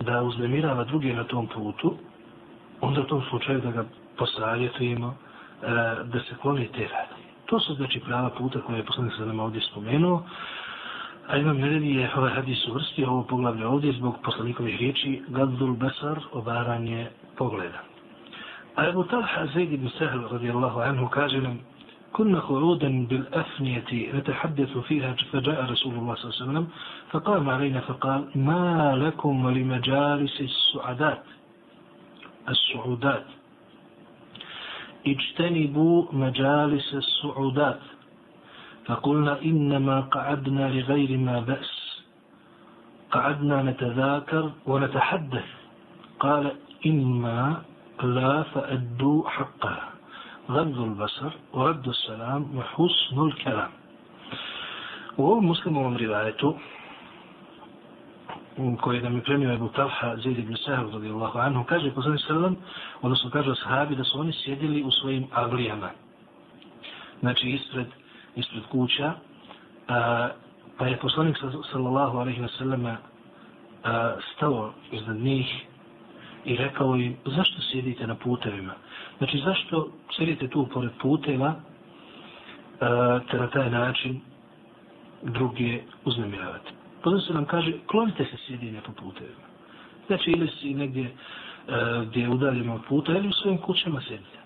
da 0.00 0.22
uznemirava 0.22 0.84
druge 0.84 1.14
na 1.14 1.24
tom 1.24 1.46
putu, 1.46 1.94
onda 2.80 3.00
u 3.00 3.04
tom 3.04 3.22
slučaju 3.30 3.60
da 3.60 3.70
ga 3.70 3.84
posavjetujemo 4.16 5.14
e, 5.62 5.66
da 6.04 6.20
se 6.20 6.34
kloni 6.42 6.68
te 6.68 6.88
radi. 6.88 7.22
To 7.46 7.60
su 7.60 7.74
znači 7.74 8.00
prava 8.00 8.30
puta 8.30 8.60
koje 8.60 8.76
je 8.76 8.84
poslanik 8.84 9.12
sa 9.18 9.24
nama 9.24 9.44
ovdje 9.44 9.60
spomenuo. 9.60 10.22
A 11.28 11.36
imam 11.36 11.56
nedevi 11.56 11.94
je 11.94 12.10
ovaj 12.16 12.32
hadis 12.32 12.68
uvrstio 12.68 13.10
ovo 13.10 13.22
poglavlje 13.22 13.66
ovdje 13.66 13.92
zbog 13.92 14.16
poslanikovih 14.24 14.76
riječi 14.76 15.22
Gaddul 15.28 15.74
Besar, 15.74 16.18
obaranje 16.32 17.06
pogleda. 17.36 17.78
A 18.76 18.88
Ebu 18.88 19.04
Talha 19.04 19.46
Zaid 19.54 19.72
ibn 19.72 19.88
Sahl 19.98 20.28
radijallahu 20.32 20.80
anhu 20.80 21.08
kaže 21.08 21.40
nam 21.40 21.60
كنا 22.14 22.40
قعودا 22.40 23.06
بالأفنية 23.06 23.90
نتحدث 24.14 24.78
فيها 24.78 25.12
فجاء 25.32 25.64
رسول 25.70 25.94
الله 25.94 26.14
صلى 26.14 26.30
الله 26.30 26.36
عليه 26.40 26.44
وسلم 26.46 26.66
فقام 27.10 27.48
علينا 27.50 27.80
فقال 27.80 28.20
ما 28.34 28.94
لكم 28.96 29.44
ولمجالس 29.44 30.40
السعدات 30.40 31.22
السعودات. 32.48 33.26
اجتنبوا 35.06 35.98
مجالس 36.12 36.94
السعودات. 36.94 37.82
فقلنا 38.86 39.42
إنما 39.42 40.00
قعدنا 40.00 40.64
لغير 40.70 41.18
ما 41.18 41.40
بأس 41.40 41.72
قعدنا 43.10 43.62
نتذاكر 43.62 44.50
ونتحدث. 44.66 45.48
قال 46.20 46.52
إما 46.86 47.62
لا 48.02 48.42
فأدوا 48.42 49.28
حقها 49.28 49.93
غض 50.49 50.79
البصر 50.81 51.31
ورد 51.53 51.87
السلام 51.87 52.57
وحسن 52.57 53.17
الكلام 53.27 53.71
وهو 55.17 55.39
مسلم 55.39 55.75
من 55.83 55.97
روايته 55.97 56.55
koji 58.81 59.01
nam 59.01 59.15
je 59.15 59.21
premio 59.23 59.53
Ebu 59.53 59.67
Talha 59.67 60.15
Zaid 60.17 60.39
ibn 60.39 60.55
Sahab 60.55 60.93
radijallahu 60.93 61.39
anhu, 61.39 61.63
kaže 61.63 61.91
poslanik 61.91 62.21
sallam, 62.27 62.55
odnosno 63.01 63.29
kaže 63.29 63.51
o 63.51 63.55
sahabi 63.55 63.95
da 63.95 64.03
su 64.03 64.19
oni 64.19 64.33
sjedili 64.33 64.83
u 64.83 64.91
svojim 64.91 65.27
avlijama. 65.31 65.89
Znači 67.19 67.49
ispred, 67.49 67.87
ispred 68.35 68.63
kuća, 68.71 69.13
a, 69.87 70.29
pa 70.77 70.87
je 70.87 70.97
poslanik 70.97 71.37
sallallahu 71.71 72.17
alaihi 72.17 72.41
wa 72.41 72.57
sallam 72.57 72.97
stao 74.35 74.73
iznad 74.91 75.17
njih 75.17 75.65
i 76.45 76.55
rekao 76.55 76.95
im, 76.95 77.17
zašto 77.25 77.61
sjedite 77.71 78.07
na 78.07 78.15
putevima? 78.15 78.73
Znači, 79.18 79.38
zašto 79.38 79.88
sedite 80.16 80.48
tu 80.48 80.66
pored 80.66 80.90
puteva, 81.02 81.54
e, 81.54 81.58
te 83.30 83.38
na 83.38 83.50
taj 83.50 83.70
način 83.70 84.20
druge 85.22 85.80
uznemiravate? 86.04 86.70
Potom 87.02 87.20
se 87.20 87.32
nam 87.32 87.44
kaže, 87.44 87.72
klonite 87.86 88.24
se 88.24 88.36
sjedinja 88.46 88.80
po 88.80 88.92
putevima. 88.92 89.44
Znači, 90.06 90.30
ili 90.30 90.48
si 90.48 90.74
negdje 90.74 91.04
e, 91.04 91.12
gdje 92.06 92.20
je 92.20 92.28
udaljeno 92.28 92.74
od 92.74 92.80
puta, 92.88 93.12
ili 93.12 93.28
u 93.28 93.32
svojim 93.32 93.58
kućama 93.58 94.00
sjedite. 94.00 94.43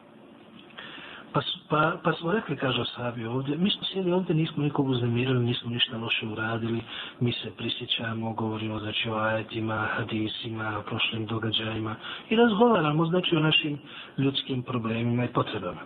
Pa, 1.32 1.40
pa, 1.68 1.96
pa 2.04 2.12
smo 2.12 2.32
rekli, 2.32 2.56
kaže 2.56 2.80
Osabi 2.80 3.26
ovdje, 3.26 3.56
mi 3.56 3.70
smo 3.70 3.84
sjeli 3.84 4.12
ovdje, 4.12 4.34
nismo 4.34 4.62
nikog 4.62 4.88
uznemirali, 4.88 5.44
nismo 5.44 5.70
ništa 5.70 5.96
loše 5.96 6.26
uradili, 6.26 6.80
mi 7.20 7.32
se 7.32 7.50
prisjećamo, 7.56 8.32
govorimo 8.32 8.78
znači, 8.78 9.10
o 9.10 9.14
ajetima, 9.14 9.88
hadisima, 9.96 10.78
o 10.78 10.82
prošlim 10.82 11.26
događajima 11.26 11.94
i 12.30 12.36
razgovaramo 12.36 13.06
znači, 13.06 13.36
o 13.36 13.40
našim 13.40 13.78
ljudskim 14.18 14.62
problemima 14.62 15.24
i 15.24 15.32
potrebama. 15.32 15.80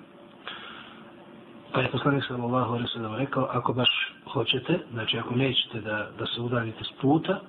Pa 1.73 1.81
je 1.81 1.91
poslanik 1.91 2.25
sallallahu 2.29 2.73
alaihi 2.73 2.89
sallam 2.95 3.15
rekao, 3.15 3.49
ako 3.51 3.73
baš 3.73 4.15
hoćete, 4.33 4.79
znači 4.93 5.19
ako 5.19 5.35
nećete 5.35 5.81
da, 5.81 6.11
da 6.19 6.27
se 6.27 6.41
udaljite 6.41 6.85
s 6.85 7.01
puta, 7.01 7.41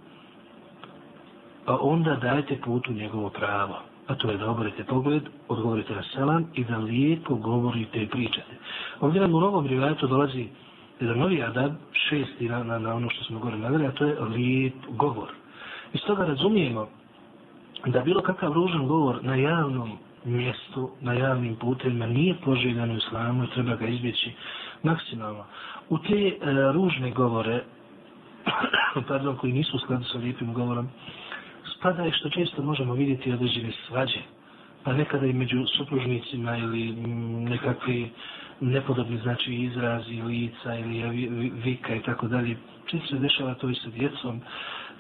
pa 1.66 1.78
onda 1.82 2.16
dajte 2.16 2.62
putu 2.66 2.94
njegovo 2.94 3.30
pravo. 3.30 3.93
A 4.14 4.16
to 4.16 4.32
je 4.32 4.38
da 4.38 4.50
oborite 4.50 4.84
pogled, 4.84 5.24
odgovorite 5.48 5.96
na 5.96 6.04
selam 6.14 6.46
i 6.54 6.64
da 6.64 6.78
lijepo 6.78 7.36
govorite 7.36 8.04
i 8.04 8.08
pričate. 8.08 8.54
Ovdje 9.00 9.22
nam 9.22 9.34
u 9.36 9.40
novom 9.40 9.68
rivajetu 9.68 10.08
dolazi 10.08 10.48
jedan 11.00 11.20
novi 11.20 11.44
adab, 11.44 11.72
šesti 11.92 12.50
na, 12.50 12.64
na, 12.64 12.80
na 12.80 12.96
ono 12.96 13.10
što 13.10 13.24
smo 13.24 13.40
gore 13.40 13.58
navjeli, 13.58 13.86
a 13.88 13.92
to 13.92 14.06
je 14.06 14.22
lijep 14.22 14.74
govor. 14.90 15.30
Iz 15.94 16.02
toga 16.02 16.26
razumijemo 16.26 16.88
da 17.86 18.02
bilo 18.02 18.22
kakav 18.22 18.54
ružan 18.54 18.88
govor 18.88 19.24
na 19.24 19.36
javnom 19.36 19.98
mjestu 20.26 20.90
na 21.02 21.14
javnim 21.14 21.56
putevima 21.56 22.06
nije 22.08 22.36
poželjan 22.46 22.92
u 22.92 22.98
islamu 22.98 23.44
i 23.44 23.50
treba 23.54 23.76
ga 23.76 23.88
izbjeći 23.88 24.32
maksimalno. 24.84 25.46
U 25.90 25.98
te 25.98 26.28
e, 26.28 26.38
ružne 26.74 27.12
govore, 27.12 27.64
pardon, 29.08 29.38
koji 29.38 29.54
nisu 29.54 29.78
u 29.78 29.80
skladu 29.80 30.04
sa 30.04 30.18
lijepim 30.18 30.54
govorom, 30.54 30.90
tada 31.84 32.04
je 32.04 32.12
što 32.12 32.30
često 32.30 32.64
možemo 32.64 32.94
vidjeti 32.94 33.32
određene 33.32 33.72
svađe, 33.88 34.20
pa 34.84 34.94
nekada 34.94 35.26
i 35.26 35.34
među 35.34 35.66
supružnicima 35.78 36.58
ili 36.58 36.92
nekakvi 37.50 38.10
nepodobni 38.60 39.18
znači 39.18 39.54
izrazi 39.56 40.22
lica 40.22 40.76
ili 40.76 41.52
vika 41.64 41.96
i 41.96 42.02
tako 42.02 42.28
dalje. 42.28 42.58
Često 42.86 43.08
se 43.08 43.20
dešava 43.20 43.54
to 43.54 43.70
i 43.70 43.76
sa 43.76 43.90
djecom, 43.90 44.42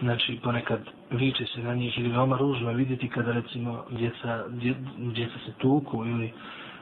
znači 0.01 0.39
ponekad 0.43 0.79
viče 1.11 1.45
se 1.45 1.63
na 1.63 1.75
njih 1.75 1.99
ili 1.99 2.09
veoma 2.09 2.37
ružno 2.37 2.71
vidjeti 2.71 3.09
kada 3.09 3.31
recimo 3.31 3.83
djeca, 3.91 4.47
dje, 4.49 4.75
djeca 4.97 5.39
se 5.45 5.53
tuku 5.57 6.05
ili 6.05 6.25
e, 6.25 6.31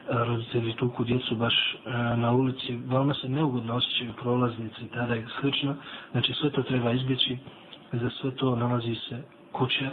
roditelji 0.08 0.74
tuku 0.76 1.04
djecu 1.04 1.36
baš 1.36 1.54
e, 1.54 1.90
na 2.16 2.32
ulici, 2.32 2.78
veoma 2.86 3.14
se 3.14 3.28
neugodno 3.28 3.74
osjećaju 3.74 4.12
prolaznici 4.22 4.88
tada 4.94 5.16
i 5.16 5.24
slično, 5.40 5.76
znači 6.12 6.32
sve 6.32 6.50
to 6.50 6.62
treba 6.62 6.92
izbjeći, 6.92 7.36
za 7.92 8.10
sve 8.10 8.30
to 8.36 8.56
nalazi 8.56 8.94
se 8.94 9.22
kuća 9.52 9.90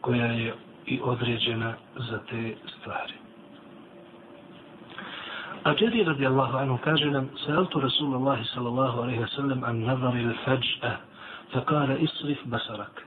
koja 0.00 0.26
je 0.26 0.54
i 0.86 1.00
određena 1.02 1.74
za 1.96 2.18
te 2.30 2.54
stvari. 2.78 3.12
A 5.64 5.74
Jerry 5.74 6.04
radijallahu 6.04 6.56
anhu 6.56 6.78
kaže 6.84 7.10
nam 7.10 7.28
Sajaltu 7.46 7.80
Rasulullahi 7.80 8.44
sallallahu 8.44 9.00
alaihi 9.00 9.24
sallam 9.36 9.64
an 9.64 9.84
nadari 9.84 10.24
li 10.24 10.34
fajđa 10.44 10.96
fakara 11.52 11.96
isrif 11.96 12.38
basarak. 12.44 13.02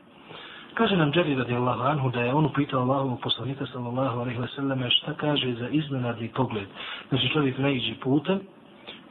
Kaže 0.73 0.95
nam 0.97 1.11
Jerry 1.11 1.37
radijallahu 1.37 1.81
anhu 1.81 2.09
da 2.09 2.21
je 2.21 2.33
on 2.33 2.45
upitao 2.45 2.81
Allahovog 2.81 3.21
poslanika 3.21 3.65
sallallahu 3.65 4.19
alaihi 4.19 4.39
wa 4.39 4.55
sallam 4.55 4.83
šta 4.89 5.13
kaže 5.13 5.53
za 5.53 5.69
iznenadni 5.69 6.29
pogled. 6.35 6.67
Znači 7.09 7.29
čovjek 7.33 7.57
ne 7.57 7.95
putem 8.01 8.39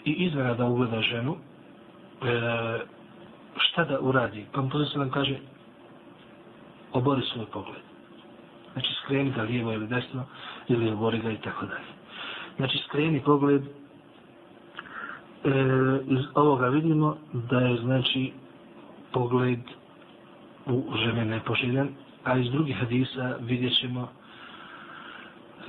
i 0.04 0.10
iznenada 0.12 0.64
ugleda 0.64 1.02
ženu 1.02 1.36
e, 1.36 2.78
šta 3.56 3.84
da 3.84 4.00
uradi. 4.00 4.46
Pa 4.52 4.60
mu 4.62 4.70
poslanik 4.70 5.12
kaže 5.12 5.38
obori 6.92 7.22
svoj 7.32 7.46
pogled. 7.46 7.82
Znači, 8.72 8.88
skreni 9.04 9.30
ga 9.30 9.42
lijevo 9.42 9.72
ili 9.72 9.86
desno, 9.86 10.24
ili 10.68 10.90
obori 10.90 11.18
ga 11.18 11.30
i 11.30 11.36
tako 11.36 11.66
dalje. 11.66 11.92
Znači, 12.56 12.78
skreni 12.78 13.20
pogled, 13.20 13.62
e, 13.62 13.68
iz 16.06 16.20
ovoga 16.34 16.68
vidimo 16.68 17.16
da 17.32 17.60
je, 17.60 17.76
znači, 17.76 18.32
pogled 19.12 19.60
u 20.66 20.96
žene 21.04 21.24
nepoželjen, 21.24 21.88
a 22.24 22.38
iz 22.38 22.50
drugih 22.50 22.76
hadisa 22.76 23.36
vidjet 23.40 23.72
ćemo 23.80 24.08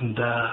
da 0.00 0.52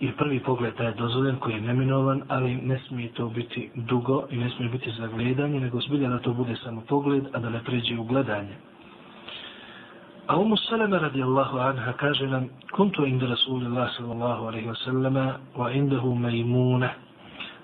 i 0.00 0.12
prvi 0.12 0.40
pogled 0.40 0.74
taj 0.74 0.86
je 0.86 0.94
dozvoljen 0.94 1.36
koji 1.36 1.54
je 1.54 1.60
neminovan, 1.60 2.22
ali 2.28 2.54
ne 2.54 2.80
smije 2.88 3.12
to 3.12 3.28
biti 3.28 3.70
dugo 3.74 4.26
i 4.30 4.36
ne 4.36 4.50
smije 4.50 4.70
biti 4.70 4.90
za 4.98 5.06
gledanje, 5.06 5.60
nego 5.60 5.80
zbilja 5.80 6.08
da 6.08 6.18
to 6.18 6.32
bude 6.32 6.56
samo 6.56 6.80
pogled, 6.80 7.24
a 7.32 7.38
da 7.38 7.50
ne 7.50 7.64
pređe 7.64 7.98
u 7.98 8.04
gledanje. 8.04 8.56
Umu 10.28 10.56
Salama 10.56 10.98
radijallahu 10.98 11.54
anha 11.60 11.92
kaže 12.02 12.26
nam 12.26 12.50
Kuntu 12.74 13.06
inda 13.06 13.26
Rasulillah 13.30 13.86
sallallahu 13.94 14.50
alaihi 14.50 14.66
wa 14.66 14.74
sallama 14.82 15.26
wa 15.54 15.70
indahu 15.70 16.14
majmuna 16.14 16.90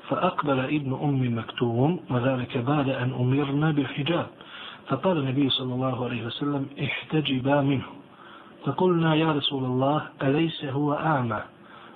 فأقبل 0.02 0.58
ابن 0.58 0.92
أم 0.92 1.38
مكتوم 1.38 2.00
وذلك 2.10 2.58
بعد 2.58 2.88
أن 2.88 3.12
أمرنا 3.14 3.70
بالحجاب 3.70 4.26
فقال 4.88 5.16
النبي 5.18 5.50
صلى 5.50 5.74
الله 5.74 6.04
عليه 6.04 6.26
وسلم 6.26 6.66
احتجبا 6.84 7.60
منه. 7.60 7.86
فقلنا 8.66 9.14
يا 9.14 9.32
رسول 9.32 9.64
الله 9.64 10.08
أليس 10.22 10.64
هو 10.64 10.92
أعمى؟ 10.92 11.40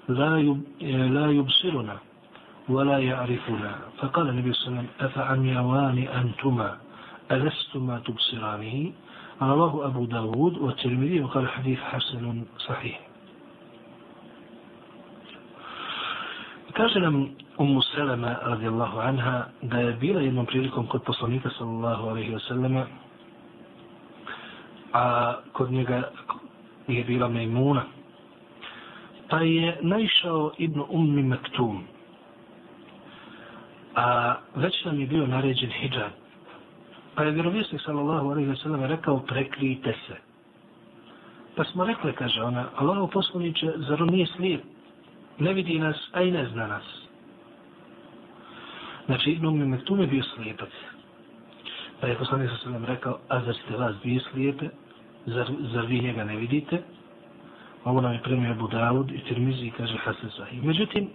لا 0.08 0.38
لا 1.12 1.26
يبصرنا 1.30 1.96
ولا 2.68 2.98
يعرفنا. 2.98 3.72
فقال 3.98 4.28
النبي 4.28 4.52
صلى 4.52 4.66
الله 4.66 4.78
عليه 4.78 4.88
وسلم 4.88 4.88
أفعميوان 5.00 5.98
أنتما 5.98 6.68
ألستما 7.32 7.94
تبصرانه؟ 8.06 8.92
رواه 9.41 9.85
أبو 9.85 10.05
داود 10.05 10.57
والترمذي 10.57 11.21
وقال 11.21 11.43
الحديث 11.43 11.79
حسن 11.79 12.43
صحيح 12.57 12.99
Kaže 16.73 16.99
nam 17.03 17.35
Ummu 17.59 17.81
Selema 17.83 18.39
radijallahu 18.47 18.99
anha 18.99 19.51
da 19.61 19.77
je 19.79 19.91
bila 19.99 20.21
jednom 20.21 20.45
prilikom 20.45 20.87
kod 20.87 21.03
poslanika 21.03 21.49
sallallahu 21.57 22.09
alaihi 22.09 22.31
wa 22.33 22.39
sallama 22.47 22.83
a 24.93 25.33
kod 25.53 25.71
njega 25.71 26.03
je 26.87 27.03
bila 27.03 27.27
Mejmuna 27.27 27.83
pa 29.29 29.41
je 29.43 29.77
naišao 29.81 30.51
Ibn 30.57 30.79
Ummi 30.89 31.23
Maktum 31.23 31.83
a 33.95 34.35
već 34.55 34.85
nam 34.85 34.99
je 34.99 35.07
bio 35.07 35.27
naređen 35.27 35.69
hijab 35.71 36.11
Pa 37.16 37.22
je 37.22 37.30
vjerovjesnik 37.30 37.80
sallallahu 37.80 38.30
alaihi 38.30 38.50
wa 38.50 38.62
sallam 38.62 38.84
rekao 38.84 39.18
prekrijte 39.18 39.94
se. 40.06 40.16
Pa 41.56 41.64
smo 41.64 41.84
rekli, 41.84 42.12
kaže 42.12 42.42
ona, 42.42 42.68
Allah 42.76 43.08
poslaniče, 43.12 43.72
zar 43.76 44.02
on 44.02 44.08
nije 44.08 44.26
slijep? 44.26 44.62
Ne 45.38 45.52
vidi 45.52 45.78
nas, 45.78 45.96
a 46.12 46.22
i 46.22 46.30
ne 46.30 46.48
zna 46.48 46.66
nas. 46.66 46.84
Znači, 49.06 49.30
Ibn 49.30 49.46
Umi 49.46 49.66
Mektum 49.66 50.00
je 50.00 50.06
bio 50.06 50.22
slijepac. 50.22 50.70
Pa 52.00 52.06
je 52.06 52.18
poslanik 52.18 52.50
sa 52.50 52.56
sallam 52.56 52.84
rekao, 52.84 53.18
a 53.28 53.40
zar 53.40 53.54
ste 53.54 53.76
vas 53.76 53.96
dvije 54.02 54.20
slijepe? 54.30 54.68
Zar, 55.26 55.46
zar 55.72 55.86
vi 55.86 56.00
njega 56.00 56.24
ne 56.24 56.36
vidite? 56.36 56.82
Ovo 57.84 58.00
nam 58.00 58.12
je 58.12 58.22
premio 58.22 58.50
Abu 58.50 58.68
Dawud 58.68 59.14
i 59.14 59.24
Tirmizi 59.28 59.70
kaže 59.76 59.96
Hasan 59.96 60.30
Sahih. 60.30 60.64
Međutim, 60.64 61.08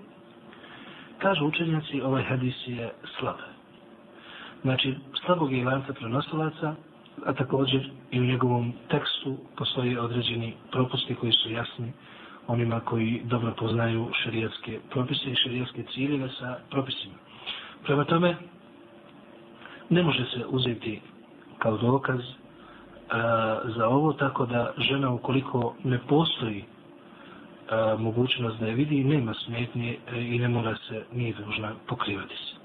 kažu 1.17 1.45
učenjaci, 1.45 2.01
ovaj 2.01 2.23
hadis 2.23 2.55
je 2.65 2.91
slab. 3.19 3.35
Znači, 4.61 4.95
slabog 5.25 5.53
je 5.53 5.65
lanca 5.65 5.93
prenosilaca, 5.93 6.75
a 7.25 7.33
također 7.33 7.89
i 8.11 8.19
u 8.19 8.23
njegovom 8.23 8.73
tekstu 8.89 9.37
postoje 9.57 10.01
određeni 10.01 10.53
propusti 10.71 11.15
koji 11.15 11.31
su 11.31 11.51
jasni 11.51 11.93
onima 12.47 12.79
koji 12.79 13.21
dobro 13.25 13.53
poznaju 13.57 14.09
šarijatske 14.23 14.79
propise 14.89 15.29
i 15.29 15.35
šarijatske 15.35 15.83
ciljeve 15.83 16.29
sa 16.39 16.57
propisima. 16.69 17.13
Prema 17.83 18.05
tome, 18.05 18.35
ne 19.89 20.03
može 20.03 20.25
se 20.25 20.45
uzeti 20.47 21.01
kao 21.59 21.77
dokaz 21.77 22.19
a, 23.09 23.59
za 23.75 23.87
ovo, 23.87 24.13
tako 24.13 24.45
da 24.45 24.73
žena 24.77 25.11
ukoliko 25.11 25.75
ne 25.83 25.99
postoji 25.99 26.63
a, 27.69 27.95
mogućnost 27.99 28.59
da 28.59 28.65
je 28.65 28.75
vidi, 28.75 29.03
nema 29.03 29.33
smetnje 29.33 29.97
i 30.15 30.39
ne 30.39 30.47
mora 30.47 30.75
se, 30.75 31.05
nije 31.13 31.33
dužna 31.33 31.71
pokrivati 31.87 32.35
se. 32.35 32.60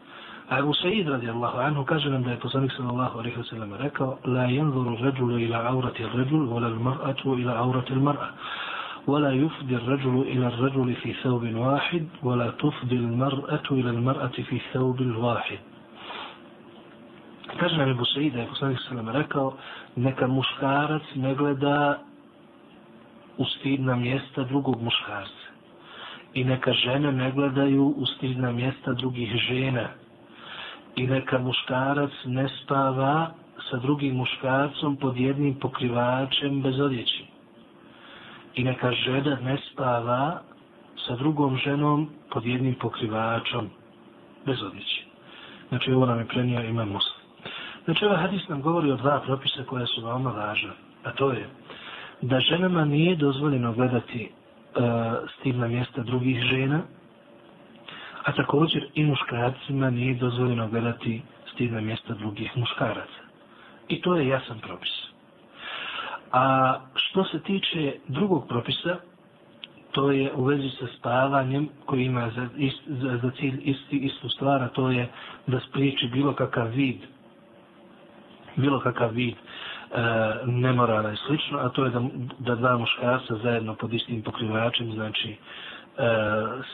A 0.48 0.58
Ebu 0.58 0.74
Sa'id 0.74 1.08
radijallahu 1.08 1.58
anhu 1.58 1.84
kaže 1.84 2.10
nam 2.10 2.22
da 2.22 2.30
je 2.30 2.38
poslanik 2.38 2.72
sallallahu 2.72 3.18
alaihi 3.18 3.36
wa 3.36 3.44
sallam 3.50 3.74
rekao 3.74 4.18
La 4.24 4.46
yanzuru 4.46 4.96
ređulu 5.02 5.38
ila 5.38 5.66
aurati 5.66 6.02
ređul, 6.14 6.46
wala 6.48 6.70
mar'atu 6.70 7.38
ila 7.38 7.52
aurati 7.58 7.94
mar'a. 7.94 8.30
ولا 9.06 9.32
يفضي 9.32 9.76
الرجل 9.76 10.22
إلى 10.22 10.46
الرجل 10.46 10.94
في 10.94 11.12
ثوب 11.12 11.54
واحد 11.54 12.06
ولا 12.22 12.50
تفضي 12.50 12.96
المرأة 12.96 13.66
إلى 13.70 13.90
المرأة 13.90 14.36
في 14.48 14.60
ثوب 14.72 15.00
الواحد 15.00 15.58
kaže 17.56 17.76
nam 17.78 17.88
Ebu 17.88 18.04
Sa'id 18.04 18.34
da 18.34 18.40
je 18.40 18.46
poslanik 18.46 18.78
sallam 18.88 19.08
rekao 19.08 19.54
neka 19.96 20.26
muškarac 20.26 21.02
ne 21.14 21.34
gleda 21.34 21.98
u 23.38 23.44
stidna 23.44 23.96
mjesta 23.96 24.42
drugog 24.44 24.82
muškarca 24.82 25.46
i 26.34 26.44
neka 26.44 26.72
žene 26.72 27.12
ne 27.12 27.30
gledaju 27.32 27.94
u 27.96 28.06
stidna 28.06 28.52
mjesta 28.52 28.92
drugih 28.92 29.30
žena 29.48 29.88
i 30.96 31.06
neka 31.06 31.38
muškarac 31.38 32.10
ne 32.24 32.48
spava 32.48 33.30
sa 33.70 33.76
drugim 33.76 34.16
muškarcom 34.16 34.96
pod 34.96 35.16
jednim 35.16 35.54
pokrivačem 35.54 36.62
bez 36.62 36.80
odjeći. 36.80 37.24
I 38.54 38.64
neka 38.64 38.92
žena 38.92 39.38
ne 39.42 39.58
spava 39.72 40.40
sa 41.06 41.16
drugom 41.16 41.56
ženom 41.56 42.10
pod 42.30 42.46
jednim 42.46 42.74
pokrivačom 42.74 43.68
bez 44.46 44.62
odjeći. 44.62 45.04
Znači 45.68 45.92
ovo 45.92 46.06
nam 46.06 46.18
je 46.18 46.28
prenio 46.28 46.60
ima 46.60 46.84
muslim. 46.84 47.16
Znači 47.84 48.04
ovaj 48.04 48.18
hadis 48.18 48.48
nam 48.48 48.62
govori 48.62 48.90
o 48.90 48.96
dva 48.96 49.20
propisa 49.20 49.64
koja 49.64 49.86
su 49.86 50.04
veoma 50.04 50.30
važna. 50.30 50.72
A 51.04 51.12
to 51.12 51.30
je 51.32 51.48
da 52.22 52.40
ženama 52.40 52.84
nije 52.84 53.16
dozvoljeno 53.16 53.72
gledati 53.72 54.22
e, 54.22 54.28
uh, 54.80 54.86
stivna 55.38 55.68
mjesta 55.68 56.02
drugih 56.02 56.42
žena, 56.42 56.80
a 58.26 58.32
također 58.32 58.86
i 58.94 59.04
muškarcima 59.04 59.90
nije 59.90 60.14
dozvoljeno 60.14 60.68
gledati 60.68 61.22
stidna 61.52 61.80
mjesta 61.80 62.14
drugih 62.14 62.56
muškaraca. 62.56 63.20
I 63.88 64.00
to 64.00 64.16
je 64.16 64.28
jasan 64.28 64.58
propis. 64.58 64.92
A 66.32 66.74
što 66.94 67.24
se 67.24 67.42
tiče 67.42 67.94
drugog 68.08 68.48
propisa, 68.48 68.96
to 69.92 70.10
je 70.10 70.32
u 70.34 70.44
vezi 70.44 70.70
sa 70.80 70.86
spavanjem 70.98 71.68
koji 71.86 72.04
ima 72.04 72.30
za, 72.36 72.48
ist, 72.56 72.80
za, 72.86 73.18
za 73.22 73.30
cilj 73.30 73.60
isti, 73.64 73.96
istu 73.96 74.28
stvar, 74.28 74.62
a 74.62 74.68
to 74.68 74.90
je 74.90 75.08
da 75.46 75.60
spriječi 75.60 76.08
bilo 76.08 76.32
kakav 76.32 76.68
vid, 76.68 76.96
bilo 78.56 78.80
kakav 78.80 79.10
vid 79.12 79.34
e, 79.34 79.38
nemorala 80.46 81.12
i 81.12 81.16
slično, 81.26 81.58
a 81.58 81.68
to 81.68 81.84
je 81.84 81.90
da, 81.90 82.02
da 82.38 82.54
dva 82.54 82.78
muškarca 82.78 83.36
zajedno 83.42 83.74
pod 83.74 83.94
istim 83.94 84.22
pokrivačem, 84.22 84.92
znači 84.92 85.30
e, 85.30 85.36
E, 85.98 86.02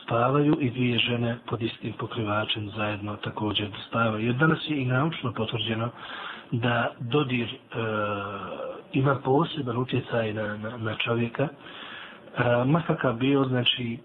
spavaju 0.03 0.57
i 0.61 0.71
dvije 0.71 0.99
žene 0.99 1.39
pod 1.47 1.63
istim 1.63 1.93
pokrivačem 1.93 2.71
zajedno 2.71 3.17
također 3.17 3.69
spavaju. 3.89 4.27
Jer 4.27 4.35
danas 4.35 4.59
je 4.69 4.83
i 4.83 4.85
naučno 4.85 5.33
potvrđeno 5.33 5.91
da 6.51 6.91
dodir 7.01 7.49
e, 7.49 7.77
ima 8.93 9.15
poseban 9.15 9.77
utjecaj 9.77 10.33
na, 10.33 10.57
na, 10.57 10.77
na 10.77 10.95
čovjeka, 10.95 11.43
e, 11.43 11.49
makakav 12.65 13.15
bio, 13.15 13.45
znači, 13.45 13.99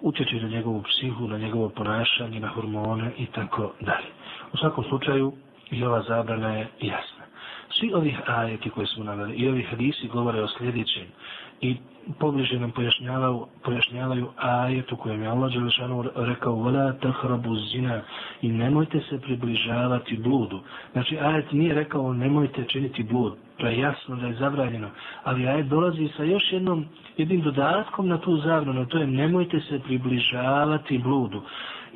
utječe 0.00 0.36
na 0.36 0.48
njegovu 0.48 0.82
psihu, 0.82 1.28
na 1.28 1.38
njegovo 1.38 1.68
ponašanje, 1.68 2.40
na 2.40 2.48
hormone 2.48 3.10
i 3.18 3.26
tako 3.26 3.72
dalje. 3.80 4.08
U 4.52 4.56
svakom 4.56 4.84
slučaju, 4.84 5.32
i 5.70 5.84
ova 5.84 6.02
zabrana 6.02 6.48
je 6.48 6.68
jasna. 6.80 7.24
Svi 7.70 7.92
ovih 7.94 8.20
ajeti 8.26 8.70
koje 8.70 8.86
smo 8.86 9.04
naveli 9.04 9.34
i 9.34 9.48
ovih 9.48 9.68
hadisi 9.70 10.08
govore 10.08 10.42
o 10.42 10.48
sljedećem 10.48 11.06
i 11.60 11.76
pobliže 12.19 12.59
nam 12.59 12.71
pojašnjavaju, 12.71 13.45
pojašnjavaju 13.63 14.27
ajet 14.37 14.91
u 14.91 14.97
kojem 14.97 15.21
je 15.21 15.27
Allah 15.27 15.53
Đelešanu 15.53 16.03
rekao 16.15 16.53
وَلَا 16.53 16.93
تَحْرَبُ 17.01 17.71
zina 17.71 18.01
i 18.41 18.49
nemojte 18.49 18.99
se 19.09 19.21
približavati 19.21 20.17
bludu. 20.17 20.59
Znači 20.91 21.17
ajet 21.17 21.51
nije 21.51 21.73
rekao 21.73 22.13
nemojte 22.13 22.65
činiti 22.67 23.03
blud. 23.03 23.33
To 23.57 23.67
je 23.67 23.79
jasno 23.79 24.15
da 24.15 24.27
je 24.27 24.33
zabranjeno. 24.33 24.89
Ali 25.23 25.47
ajet 25.47 25.67
dolazi 25.67 26.09
sa 26.17 26.23
još 26.23 26.51
jednom 26.51 26.85
jednim 27.17 27.41
dodatkom 27.41 28.07
na 28.07 28.17
tu 28.17 28.37
zabranu. 28.37 28.85
To 28.85 28.97
je 28.97 29.07
nemojte 29.07 29.59
se 29.59 29.79
približavati 29.79 30.97
bludu. 30.97 31.41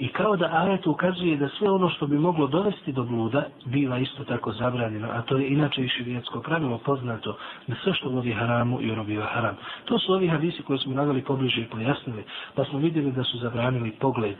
I 0.01 0.09
kao 0.09 0.37
da 0.37 0.49
ajet 0.53 0.87
ukazuje 0.87 1.37
da 1.37 1.49
sve 1.49 1.71
ono 1.71 1.89
što 1.89 2.07
bi 2.07 2.19
moglo 2.19 2.47
dovesti 2.47 2.93
do 2.93 3.03
bluda 3.05 3.45
biva 3.65 3.99
isto 3.99 4.25
tako 4.25 4.53
zabranjeno, 4.53 5.09
a 5.13 5.23
to 5.23 5.37
je 5.37 5.49
inače 5.49 5.85
i 5.85 5.89
širijetsko 5.89 6.41
pravilo 6.41 6.79
poznato 6.79 7.37
da 7.67 7.75
sve 7.85 7.95
što 7.95 8.09
vodi 8.09 8.33
haramu 8.33 8.81
i 8.81 8.91
ono 8.91 9.05
biva 9.05 9.27
haram. 9.27 9.57
To 9.85 9.99
su 9.99 10.13
ovi 10.13 10.29
hadisi 10.29 10.63
koje 10.63 10.79
smo 10.79 10.95
nadali 10.95 11.23
pobliže 11.23 11.61
i 11.61 11.67
pojasnili, 11.67 12.25
pa 12.55 12.65
smo 12.65 12.79
vidjeli 12.79 13.13
da 13.13 13.25
su 13.25 13.39
zabranili 13.39 13.91
pogled. 13.91 14.37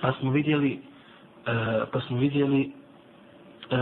Pa 0.00 0.12
smo 0.12 0.30
vidjeli, 0.30 0.72
e, 1.46 1.52
pa 1.92 2.00
smo 2.00 2.16
vidjeli 2.18 2.60
e, 2.62 3.76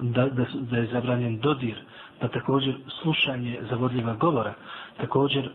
da, 0.00 0.26
da, 0.28 0.44
da 0.54 0.76
je 0.76 0.86
zabranjen 0.92 1.38
dodir, 1.38 1.76
pa 2.20 2.28
također 2.28 2.74
slušanje 3.02 3.58
zavodljiva 3.70 4.14
govora, 4.14 4.54
također 4.96 5.44
e, 5.46 5.50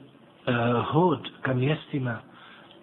hod 0.92 1.20
ka 1.42 1.54
mjestima 1.54 2.20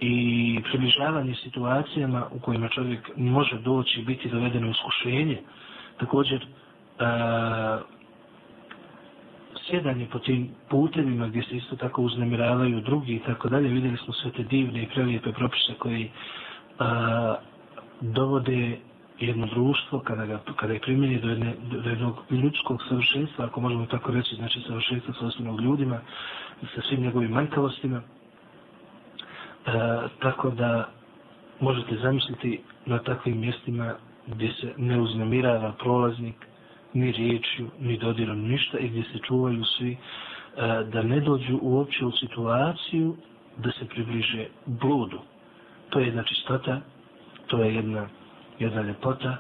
i 0.03 0.61
približavanje 0.71 1.35
situacijama 1.35 2.27
u 2.31 2.39
kojima 2.39 2.69
čovjek 2.69 3.11
može 3.17 3.59
doći 3.59 4.01
i 4.01 4.05
biti 4.05 4.31
u 4.67 4.71
iskušenje, 4.71 5.39
također 5.99 6.47
uh, 6.47 7.81
sjedanje 9.67 10.07
po 10.13 10.19
tim 10.19 10.51
putevima 10.69 11.29
gdje 11.29 11.43
se 11.43 11.57
isto 11.57 11.77
tako 11.77 12.03
uznemiravaju 12.03 12.81
drugi 12.81 13.15
i 13.15 13.23
tako 13.27 13.49
dalje, 13.49 13.69
vidjeli 13.69 13.97
smo 13.97 14.15
sve 14.15 14.31
te 14.31 14.43
divne 14.43 14.83
i 14.83 14.89
prelijepe 14.89 15.33
propise 15.33 15.75
koji 15.79 16.05
uh, 16.05 16.87
dovode 18.01 18.79
jedno 19.21 19.47
društvo 19.47 19.99
kada 20.01 20.27
ga 20.27 20.41
kada 20.57 20.73
je 20.73 20.81
primjeni 20.81 21.21
do, 21.21 21.29
jedne, 21.29 21.55
do 21.83 21.91
jednog 21.91 22.17
ljudskog 22.31 22.83
savršenstva, 22.89 23.45
ako 23.45 23.61
možemo 23.61 23.87
tako 23.87 24.13
reći, 24.13 24.37
znači 24.37 24.61
savršenstva 24.61 25.15
sa 25.21 25.27
osnovnog 25.27 25.61
ljudima, 25.61 26.01
sa 26.75 26.81
svim 26.89 27.01
njegovim 27.01 27.31
manjkavostima. 27.31 28.03
E, 29.67 29.71
tako 30.21 30.51
da 30.51 30.89
možete 31.61 31.97
zamisliti 31.97 32.61
na 32.87 32.99
takvim 32.99 33.41
mjestima 33.41 33.95
gdje 34.27 34.53
se 34.53 34.73
ne 34.77 35.01
uznemirava 35.01 35.73
prolaznik 35.73 36.35
ni 36.93 37.13
riječju, 37.13 37.69
ni 37.81 37.99
dodirom, 37.99 38.49
ništa 38.49 38.79
i 38.79 38.89
gdje 38.89 39.03
se 39.03 39.19
čuvaju 39.19 39.65
svi 39.65 39.93
e, 39.93 39.97
da 40.93 41.03
ne 41.03 41.21
dođu 41.21 41.59
uopće 41.63 42.05
u 42.05 42.13
situaciju 42.13 43.17
da 43.57 43.71
se 43.71 43.89
približe 43.89 44.47
bludu. 44.67 45.19
To 45.91 45.99
je 45.99 46.07
jedna 46.07 46.23
čistota, 46.23 46.81
to 47.47 47.59
je 47.59 47.75
jedna 47.75 48.09
jedna 48.59 48.83
ljepota 48.83 49.37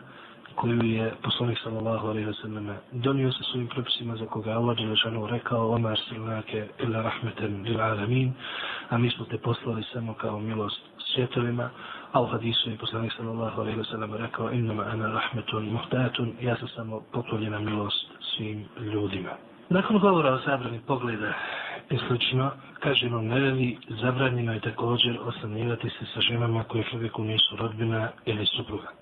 koju 0.56 0.82
je 0.82 1.12
poslanik 1.22 1.58
sallallahu 1.58 2.08
alejhi 2.08 2.26
ve 2.26 2.34
sallam 2.34 2.76
donio 2.92 3.32
sa 3.32 3.42
svojim 3.44 3.68
propisima 3.68 4.16
za 4.16 4.26
koga 4.26 4.50
Allah 4.50 4.76
dželle 4.76 5.30
rekao: 5.30 5.70
Oma 5.70 5.88
arsilnake 5.88 6.68
ila 6.78 7.02
rahmeten 7.02 7.62
lil 7.62 7.80
alamin." 7.80 8.32
A 8.88 8.98
mi 8.98 9.10
smo 9.10 9.24
te 9.24 9.38
poslali 9.38 9.82
samo 9.92 10.14
kao 10.14 10.40
milost 10.40 10.80
svjetovima. 11.14 11.70
A 12.12 12.22
u 12.22 12.26
hadisu 12.26 12.70
je 12.70 12.76
poslanik 12.76 13.12
sallallahu 13.12 13.60
alejhi 13.60 13.78
ve 13.78 13.84
sallam 13.84 14.14
rekao: 14.14 14.52
"Inna 14.52 14.84
ana 14.92 15.12
rahmetun 15.12 15.64
muhtatun." 15.64 16.32
Ja 16.40 16.56
sam 16.56 16.68
samo 16.68 17.00
poklonjena 17.12 17.58
milost 17.58 18.06
svim 18.36 18.64
ljudima. 18.92 19.30
Nakon 19.68 19.98
govora 19.98 20.32
o 20.32 20.38
zabrani 20.38 20.80
pogleda 20.86 21.32
i 21.90 21.98
slično, 22.08 22.50
kaže 22.80 23.06
imam 23.06 23.26
nevevi, 23.26 23.78
zabranjeno 23.88 24.52
je 24.52 24.60
također 24.60 25.18
osanjivati 25.20 25.90
se 25.90 26.06
sa 26.14 26.20
ženama 26.20 26.64
koje 26.64 26.84
čovjeku 26.90 27.24
nisu 27.24 27.56
rodbina 27.56 28.08
ili 28.24 28.46
supruga. 28.46 29.01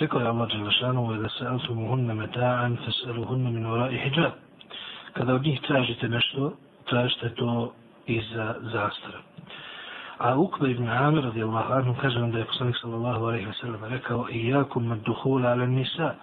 Rekao 0.00 0.20
je 0.20 0.26
Allah 0.26 0.48
Đelešanu, 0.48 1.22
da 1.22 1.28
se 1.28 1.46
altumuhunne 1.46 2.14
meta'an, 2.14 2.76
fesaluhunne 2.84 3.50
min 3.50 3.66
ura 3.66 3.90
i 3.90 3.98
hijab. 3.98 4.32
Kada 5.12 5.34
od 5.34 5.42
njih 5.42 5.60
tražite 5.60 6.08
nešto, 6.08 6.52
tražite 6.84 7.34
to 7.34 7.72
iza 8.06 8.54
zastara. 8.62 9.18
A 10.18 10.36
Ukbe 10.36 10.70
ibn 10.70 10.88
Amir, 10.88 11.24
radijallahu 11.24 11.72
anhu, 11.72 11.94
kaže 12.00 12.18
nam 12.20 12.30
da 12.30 12.38
je 12.38 12.44
poslanik 12.44 12.76
sallallahu 12.80 13.24
alaihi 13.24 13.46
wa 13.46 13.60
sallam 13.60 13.84
rekao, 13.84 14.28
iyakum 14.30 14.88
med 14.88 14.98
duhula 14.98 15.50
ala 15.50 15.66
nisa. 15.66 16.14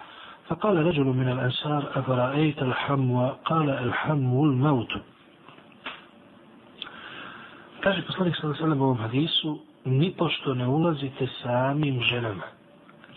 فقال 0.48 0.86
رجل 0.86 1.04
من 1.04 1.28
الأنصار 1.28 1.82
أفرأيت 1.94 2.62
الحمو 2.62 3.28
قال 3.44 3.70
الحمو 3.70 4.44
الموت 4.44 4.92
kaže 7.82 8.02
poslanik 8.06 8.36
sallallahu 8.36 8.62
alejhi 8.62 8.62
ve 8.62 8.64
sellem 8.64 8.80
u 8.80 8.84
ovom 8.84 8.98
hadisu 8.98 9.58
ni 9.84 10.10
pošto 10.18 10.54
ne 10.54 10.66
ulazite 10.66 11.26
samim 11.42 12.02
ženama 12.02 12.42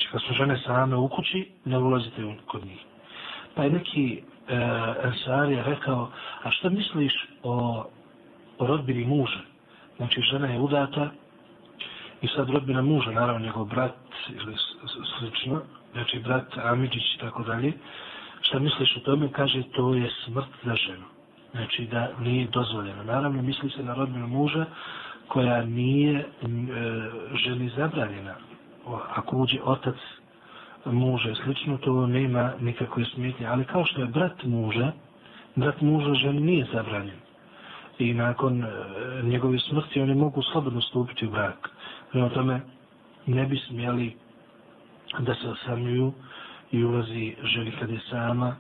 Znači, 0.01 0.13
kad 0.13 0.23
su 0.23 0.35
žene 0.35 0.61
same 0.67 0.97
u 0.97 1.09
kući, 1.09 1.49
ne 1.65 1.79
ulazite 1.79 2.37
kod 2.47 2.65
njih. 2.65 2.81
Pa 3.55 3.65
je 3.65 3.71
neki 3.71 4.23
e, 4.49 5.53
je 5.53 5.63
rekao, 5.63 6.11
a 6.43 6.51
šta 6.51 6.69
misliš 6.69 7.13
o, 7.43 7.85
o 8.59 8.67
rodbini 8.67 9.05
muža? 9.05 9.41
Znači, 9.97 10.21
žena 10.21 10.47
je 10.47 10.61
udata 10.61 11.11
i 12.23 12.29
sad 12.29 12.51
rodbina 12.51 12.83
muža, 12.83 13.11
naravno, 13.11 13.47
njegov 13.47 13.65
brat 13.65 13.97
ili 14.29 14.57
slično, 15.19 15.63
znači 15.93 16.19
brat 16.19 16.59
Amidžić 16.59 17.15
i 17.15 17.19
tako 17.19 17.43
dalje, 17.43 17.73
šta 18.41 18.59
misliš 18.59 18.97
o 18.97 19.01
tome? 19.01 19.33
Kaže, 19.33 19.63
to 19.63 19.95
je 19.95 20.11
smrt 20.25 20.49
za 20.65 20.75
ženu. 20.75 21.05
Znači, 21.51 21.87
da 21.87 22.11
nije 22.21 22.47
dozvoljeno. 22.47 23.05
Naravno, 23.05 23.43
misli 23.43 23.71
se 23.71 23.83
na 23.83 23.95
rodbinu 23.95 24.27
muža 24.27 24.67
koja 25.29 25.65
nije 25.65 26.19
e, 26.19 26.25
ženi 27.45 27.71
zabranjena 27.77 28.35
ako 29.17 29.37
uđe 29.37 29.59
otac 29.65 29.97
muža 30.85 31.31
i 31.31 31.35
slično, 31.35 31.77
to 31.79 32.07
nema 32.07 32.53
nikakve 32.61 33.05
smetnje. 33.05 33.47
Ali 33.47 33.65
kao 33.65 33.85
što 33.85 34.01
je 34.01 34.07
brat 34.07 34.45
muža, 34.45 34.93
brat 35.57 35.81
muža 35.81 36.15
ženi 36.15 36.41
nije 36.41 36.67
zabranjen. 36.73 37.17
I 37.99 38.15
nakon 38.15 38.65
e, 38.65 38.69
njegove 39.23 39.59
smrti 39.59 40.01
oni 40.01 40.15
mogu 40.15 40.43
slobodno 40.43 40.81
stupiti 40.81 41.27
u 41.27 41.31
brak. 41.31 41.71
Prema 42.13 42.29
tome 42.29 42.61
ne 43.27 43.47
bi 43.47 43.57
smjeli 43.57 44.17
da 45.19 45.35
se 45.35 45.49
osamljuju 45.49 46.13
i 46.73 46.85
ulazi 46.85 47.35
želi 47.43 47.73
kad 47.81 47.91
je 47.91 48.01
sama, 48.11 48.57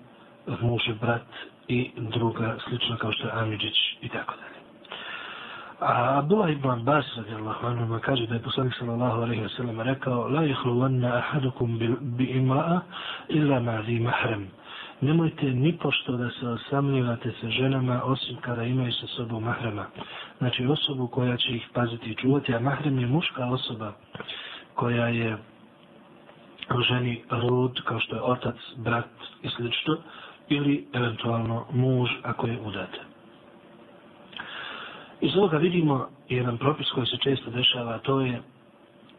muže, 0.60 0.94
brat 1.00 1.26
i 1.68 1.90
druga, 1.96 2.56
slično 2.68 2.96
kao 2.96 3.12
što 3.12 3.26
je 3.26 3.32
Amidžić 3.32 3.76
i 4.00 4.08
tako 4.08 4.34
dalje. 4.36 4.49
A 5.80 6.18
Abdullah 6.18 6.50
ibn 6.52 6.68
Abbas 6.68 7.06
radijallahu 7.16 7.66
anhu 7.66 8.00
kaže 8.00 8.26
da 8.26 8.34
je 8.34 8.42
poslanik 8.42 8.74
sallallahu 8.78 9.22
alejhi 9.22 9.42
ve 9.42 9.48
sellem 9.48 9.80
rekao 9.80 10.28
la 10.28 10.42
yakhluwanna 10.42 11.16
ahadukum 11.16 11.78
bi 12.00 12.24
imra'a 12.24 12.80
illa 13.28 13.60
ma 13.60 13.82
zi 13.86 14.00
mahram. 14.00 14.46
Nemojte 15.00 15.46
ni 15.46 15.72
pošto 15.78 16.16
da 16.16 16.30
se 16.30 16.48
osamljivate 16.48 17.32
sa 17.40 17.48
ženama 17.50 18.02
osim 18.04 18.36
kada 18.40 18.62
imaju 18.62 18.92
sa 18.92 19.06
sobom 19.06 19.44
mahrama. 19.44 19.86
Znači 20.38 20.66
osobu 20.66 21.06
koja 21.06 21.36
će 21.36 21.52
ih 21.52 21.68
paziti 21.72 22.10
i 22.10 22.14
čuvati, 22.14 22.54
a 22.54 22.60
mahram 22.60 22.98
je 22.98 23.06
muška 23.06 23.46
osoba 23.46 23.92
koja 24.74 25.08
je 25.08 25.36
u 26.76 26.80
ženi 26.80 27.22
rod, 27.30 27.80
kao 27.84 28.00
što 28.00 28.16
je 28.16 28.22
otac, 28.22 28.56
brat 28.76 29.08
i 29.42 29.48
slično, 29.48 29.96
ili 30.48 30.86
eventualno 30.92 31.66
muž 31.72 32.10
ako 32.22 32.46
je 32.46 32.60
udate. 32.60 33.09
Iz 35.20 35.36
ovoga 35.36 35.56
vidimo 35.56 36.08
jedan 36.28 36.58
propis 36.58 36.90
koji 36.90 37.06
se 37.06 37.16
često 37.16 37.50
dešava, 37.50 37.98
to 37.98 38.20
je 38.20 38.42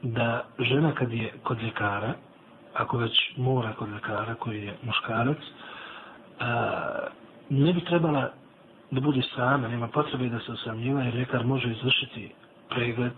da 0.02 0.46
žena 0.60 0.92
kad 0.92 1.14
je 1.14 1.34
kod 1.44 1.62
ljekara, 1.62 2.14
ako 2.74 2.98
već 2.98 3.38
mora 3.38 3.74
kod 3.74 3.90
ljekara 3.90 4.36
koji 4.36 4.64
je 4.64 4.76
muškarac, 4.84 5.38
a, 6.40 7.08
ne 7.50 7.74
bi 7.74 7.86
trebala 7.86 8.32
da 8.92 9.02
bude 9.02 9.22
sama, 9.36 9.68
nema 9.68 9.88
potrebe 9.88 10.30
da 10.30 10.40
se 10.40 10.52
osamljiva 10.52 11.02
jer 11.02 11.16
ljekar 11.16 11.46
može 11.46 11.72
izvršiti 11.72 12.34
pregled 12.70 13.14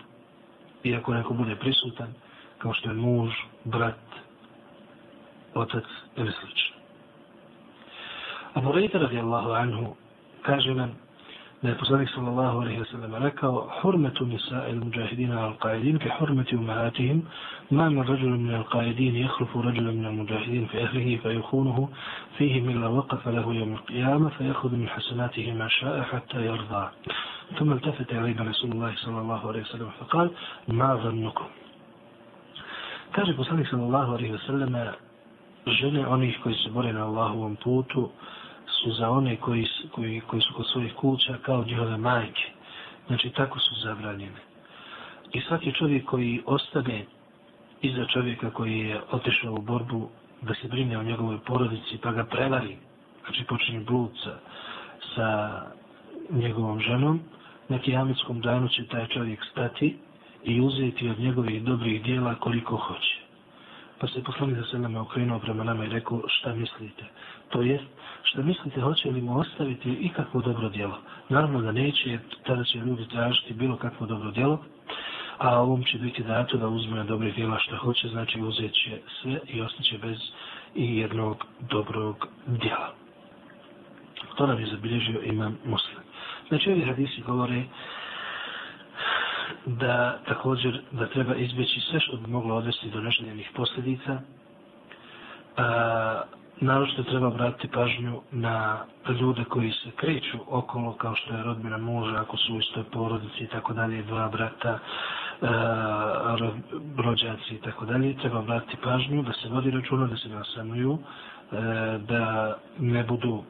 iako 0.83 1.13
neko 1.13 1.33
bude 1.33 1.55
prisutan, 1.55 2.13
kao 2.57 2.73
što 2.73 2.89
je 2.89 2.95
muž, 2.95 3.31
brat, 3.63 3.99
otac 5.53 5.83
ili 6.15 6.31
slično. 6.31 6.75
Abu 8.53 8.71
Rejta 8.71 8.97
radijallahu 8.97 9.51
anhu 9.51 9.95
kaže 10.41 10.73
nam 10.73 11.02
لفصلك 11.63 12.09
صلى 12.09 12.29
الله 12.29 12.61
عليه 12.61 12.79
وسلم 12.79 13.15
لك 13.15 13.39
حرمة 13.69 14.17
نساء 14.35 14.69
المجاهدين 14.69 15.31
على 15.31 15.47
القاعدين 15.47 15.97
كحرمة 15.97 16.45
أمهاتهم. 16.53 17.23
ما 17.71 17.89
من 17.89 18.01
رجل 18.01 18.29
من 18.29 18.55
القاعدين 18.55 19.15
يخلف 19.15 19.57
رجلا 19.57 19.91
من 19.91 20.05
المجاهدين 20.05 20.65
في 20.65 20.83
أهله 20.83 21.17
فيخونه 21.23 21.89
فيه 22.37 22.61
من 22.61 22.83
وقف 22.83 23.27
له 23.27 23.53
يوم 23.53 23.73
القيامة 23.73 24.29
فيأخذ 24.29 24.75
من 24.75 24.87
حسناته 24.89 25.53
ما 25.53 25.67
شاء 25.67 26.01
حتى 26.01 26.45
يرضى. 26.45 26.89
ثم 27.59 27.71
التفت 27.71 28.13
إلينا 28.13 28.43
رسول 28.43 28.71
الله 28.71 28.93
صلى 28.95 29.19
الله 29.21 29.47
عليه 29.47 29.61
وسلم 29.61 29.89
فقال 29.99 30.31
ما 30.67 30.95
ظنكم؟ 30.95 31.45
Kaže 33.13 33.37
poslanik 33.37 33.69
sallallahu 33.69 34.17
alaihi 34.17 34.33
wa 34.33 34.41
sallam 34.49 34.73
žene 35.67 36.07
onih 36.07 36.33
koji 36.43 36.55
se 36.55 36.69
bore 36.69 36.93
na 36.93 37.05
Allahovom 37.05 37.55
putu 37.55 38.09
su 38.81 38.91
za 38.91 39.09
one 39.09 39.35
koji, 39.35 39.67
koji, 39.91 40.21
koji 40.21 40.41
su 40.41 40.53
kod 40.53 40.65
svojih 40.67 40.93
kuća 40.93 41.37
kao 41.41 41.63
njihove 41.63 41.97
majke. 41.97 42.43
Znači, 43.07 43.29
tako 43.29 43.59
su 43.59 43.75
zabranjene. 43.83 44.41
I 45.33 45.41
svaki 45.41 45.73
čovjek 45.73 46.05
koji 46.05 46.41
ostane 46.45 47.05
iza 47.81 48.05
čovjeka 48.05 48.49
koji 48.49 48.79
je 48.79 49.01
otišao 49.11 49.53
u 49.53 49.61
borbu 49.61 50.09
da 50.41 50.53
se 50.53 50.67
brine 50.67 50.97
o 50.97 51.03
njegovoj 51.03 51.37
porodici 51.45 51.97
pa 52.01 52.11
ga 52.11 52.23
prevari, 52.23 52.77
znači 53.25 53.43
počinje 53.43 53.79
blud 53.79 54.11
sa, 54.23 54.37
sa 55.15 55.61
njegovom 56.29 56.79
ženom, 56.79 57.19
na 57.69 57.79
kijametskom 57.79 58.41
danu 58.41 58.67
će 58.69 58.87
taj 58.87 59.07
čovjek 59.07 59.39
stati 59.51 59.97
i 60.43 60.61
uzeti 60.61 61.09
od 61.09 61.19
njegovih 61.19 61.63
dobrih 61.63 62.03
dijela 62.03 62.35
koliko 62.35 62.77
hoće. 62.77 63.22
Pa 64.03 64.07
se 64.07 64.23
poslanik 64.23 64.57
za 64.57 64.63
sveme 64.63 64.99
okrenuo 64.99 65.39
prema 65.39 65.63
nama 65.63 65.85
i 65.85 65.89
rekao 65.89 66.21
šta 66.27 66.53
mislite. 66.55 67.03
To 67.49 67.61
jest, 67.61 67.83
šta 68.23 68.41
mislite, 68.41 68.81
hoće 68.81 69.11
li 69.11 69.21
mu 69.21 69.39
ostaviti 69.39 69.91
ikakvo 69.91 70.41
dobro 70.41 70.69
djelo? 70.69 70.97
Naravno 71.29 71.61
da 71.61 71.71
neće, 71.71 72.09
jer 72.09 72.19
tada 72.45 72.63
će 72.63 72.77
ljudi 72.77 73.07
tražiti 73.07 73.53
bilo 73.53 73.77
kakvo 73.77 74.07
dobro 74.07 74.31
djelo, 74.31 74.59
a 75.37 75.59
ovom 75.59 75.83
će 75.83 75.97
biti 75.97 76.23
dato 76.23 76.57
da 76.57 76.67
uzme 76.67 77.03
dobre 77.03 77.31
djela 77.31 77.59
što 77.59 77.77
hoće, 77.77 78.07
znači 78.07 78.41
uzet 78.41 78.73
će 78.73 78.99
sve 79.21 79.39
i 79.47 79.61
ostaće 79.61 79.97
bez 79.97 80.17
i 80.75 80.97
jednog 80.97 81.45
dobrog 81.69 82.27
djela. 82.47 82.93
To 84.35 84.47
nam 84.47 84.59
je 84.59 84.67
zabilježio 84.67 85.21
imam 85.23 85.57
muslim. 85.65 85.97
Znači, 86.47 86.71
ovi 86.71 86.81
hadisi 86.81 87.21
govore 87.21 87.63
da 89.65 90.17
također 90.27 90.81
da 90.91 91.07
treba 91.07 91.35
izbjeći 91.35 91.79
sve 91.79 91.99
što 91.99 92.17
bi 92.17 92.27
moglo 92.31 92.55
odvesti 92.55 92.89
do 92.89 93.01
neželjenih 93.01 93.49
posljedica. 93.55 94.19
A, 95.57 96.21
naročito 96.61 97.03
treba 97.03 97.27
vratiti 97.27 97.67
pažnju 97.67 98.21
na 98.31 98.77
ljude 99.21 99.43
koji 99.43 99.71
se 99.71 99.91
kreću 99.95 100.37
okolo 100.47 100.93
kao 100.93 101.15
što 101.15 101.33
je 101.33 101.43
rodbina 101.43 101.77
muža, 101.77 102.15
ako 102.21 102.37
su 102.37 102.55
u 102.55 102.59
istoj 102.59 102.83
porodici 102.83 103.43
i 103.43 103.47
tako 103.47 103.73
dalje, 103.73 104.03
dva 104.03 104.29
brata, 104.29 104.79
a, 105.41 106.35
rođaci 106.97 107.55
i 107.55 107.61
tako 107.61 107.85
dalje. 107.85 108.17
Treba 108.17 108.39
obratiti 108.39 108.77
pažnju 108.83 109.23
da 109.23 109.33
se 109.33 109.49
vodi 109.49 109.71
računa, 109.71 110.07
da 110.07 110.17
se 110.17 110.29
ne 110.29 110.37
osanuju, 110.37 110.97
da 112.07 112.55
ne 112.79 113.03
budu 113.03 113.43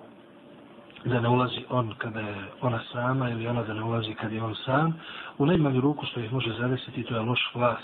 da 1.06 1.22
ne 1.22 1.30
ulazi 1.30 1.66
on 1.70 1.94
kada 1.98 2.20
je 2.20 2.36
ona 2.62 2.80
sama 2.92 3.30
ili 3.30 3.48
ona 3.48 3.64
da 3.64 3.74
ne 3.74 3.84
ulazi 3.84 4.14
kada 4.14 4.36
je 4.36 4.44
on 4.44 4.56
sam, 4.56 5.00
u 5.38 5.46
najmanju 5.46 5.82
ruku 5.82 6.06
što 6.06 6.20
ih 6.20 6.34
može 6.34 6.54
zavesiti, 6.54 7.04
to 7.04 7.16
je 7.16 7.22
loš 7.22 7.52
glas. 7.54 7.84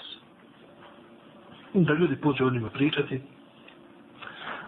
Da 1.73 1.93
ljudi 1.93 2.15
pođe 2.15 2.45
o 2.45 2.49
njima 2.49 2.69
pričati, 2.69 3.21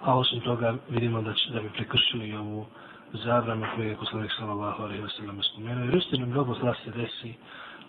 a 0.02 0.18
osim 0.18 0.40
toga 0.42 0.76
vidimo 0.90 1.22
da 1.22 1.34
će 1.34 1.54
da 1.54 1.62
bi 1.62 1.70
prekršili 1.70 2.34
ovu 2.34 2.66
zabranu 3.14 3.66
koju 3.76 3.88
je 3.88 3.96
poslanik 3.96 4.32
sallallahu 4.38 4.84
alaihi 4.84 5.04
wa 5.04 5.18
sallam 5.18 5.44
spomenuo. 5.44 5.86
Jer 5.86 5.96
istinu 5.96 6.26
mnogo 6.26 6.54
zla 6.54 6.74
se 6.84 6.92
desi 6.92 7.34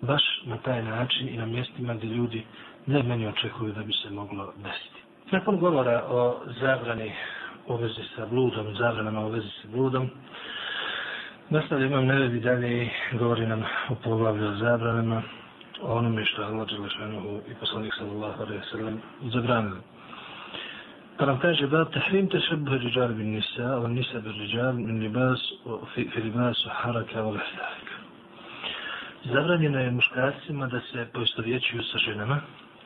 baš 0.01 0.23
na 0.45 0.57
taj 0.57 0.83
način 0.83 1.29
i 1.29 1.37
na 1.37 1.47
mjestima 1.47 1.95
gdje 1.95 2.07
ljudi 2.07 2.45
najmanje 2.87 3.29
očekuju 3.29 3.73
da 3.73 3.83
bi 3.83 3.93
se 3.93 4.11
moglo 4.11 4.53
desiti. 4.57 5.03
Nakon 5.31 5.59
govora 5.59 6.05
o 6.09 6.41
zabrani 6.61 7.13
u 7.67 7.77
vezi 7.77 8.03
sa 8.17 8.27
bludom, 8.27 8.75
zabranama 8.79 9.27
u 9.27 9.31
vezi 9.31 9.49
sa 9.63 9.69
bludom, 9.69 10.11
Nastavlja 11.53 11.87
imam 11.87 12.07
neredi 12.07 12.41
dalje 12.41 12.85
i 12.85 12.89
govori 13.19 13.47
nam 13.47 13.63
o 13.89 13.95
poglavlju 13.95 14.49
o 14.49 14.55
zabranama, 14.55 15.23
o 15.83 15.95
onome 15.99 16.25
što 16.25 16.43
je 16.43 16.49
Allah 16.49 16.69
Đelešanuhu 16.69 17.41
i 17.51 17.55
poslanik 17.61 17.95
sallallahu 17.99 18.43
alaihi 18.43 18.63
sallam 18.71 19.01
zabranili. 19.33 19.81
Pa 21.19 21.27
nam 21.27 21.41
kaže, 21.41 21.67
bab 21.67 21.93
tahrim 21.93 22.29
te 22.29 22.41
šebuhe 22.41 22.79
riđal 22.79 23.09
bin 23.09 23.33
nisa, 23.33 23.85
a 23.85 23.89
nisa 23.89 24.21
bin 24.21 24.33
riđal 24.33 24.73
min 24.73 25.01
libas, 25.01 25.41
fi, 25.95 26.09
fi 26.15 26.21
libasu 26.21 26.69
haraka 26.73 27.25
u 27.25 27.31
lehtarika. 27.31 27.97
Zabranjeno 29.25 29.79
je 29.79 29.91
muškarcima 29.91 30.67
da 30.67 30.81
se 30.81 31.07
poistovjećuju 31.15 31.83
sa 31.83 31.99
ženama, 31.99 32.41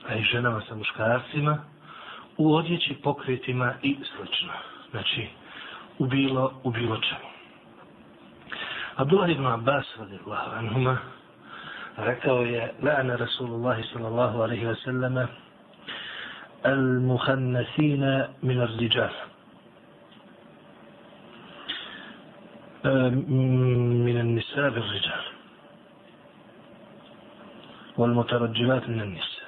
a 0.08 0.14
i 0.14 0.22
ženama 0.22 0.60
sa 0.68 0.74
muškarcima, 0.74 1.58
u 2.38 2.54
odjeći, 2.54 2.94
pokretima 3.02 3.74
i 3.82 3.96
slično. 4.16 4.52
Znači, 4.90 5.28
u 5.98 6.06
bilo, 6.06 6.60
u 6.64 6.70
bilo 6.70 6.96
čemu. 6.96 7.28
Abdullah 8.96 9.30
ibn 9.30 9.46
Abbas 9.46 9.84
radijallahu 9.98 10.50
anhuma 10.58 10.98
rekao 11.96 12.42
je 12.42 12.72
la'ana 12.82 13.16
Rasulullah 13.18 13.76
sallallahu 13.92 14.40
alaihi 14.42 14.66
wa 14.66 14.76
sallama 14.84 15.26
المخنثين 16.66 18.24
من 18.42 18.58
الرجال 18.60 19.10
من 24.06 24.16
النساء 24.20 24.70
بالرجال 24.70 25.22
والمترجلات 27.96 28.88
من 28.88 29.00
النساء 29.00 29.46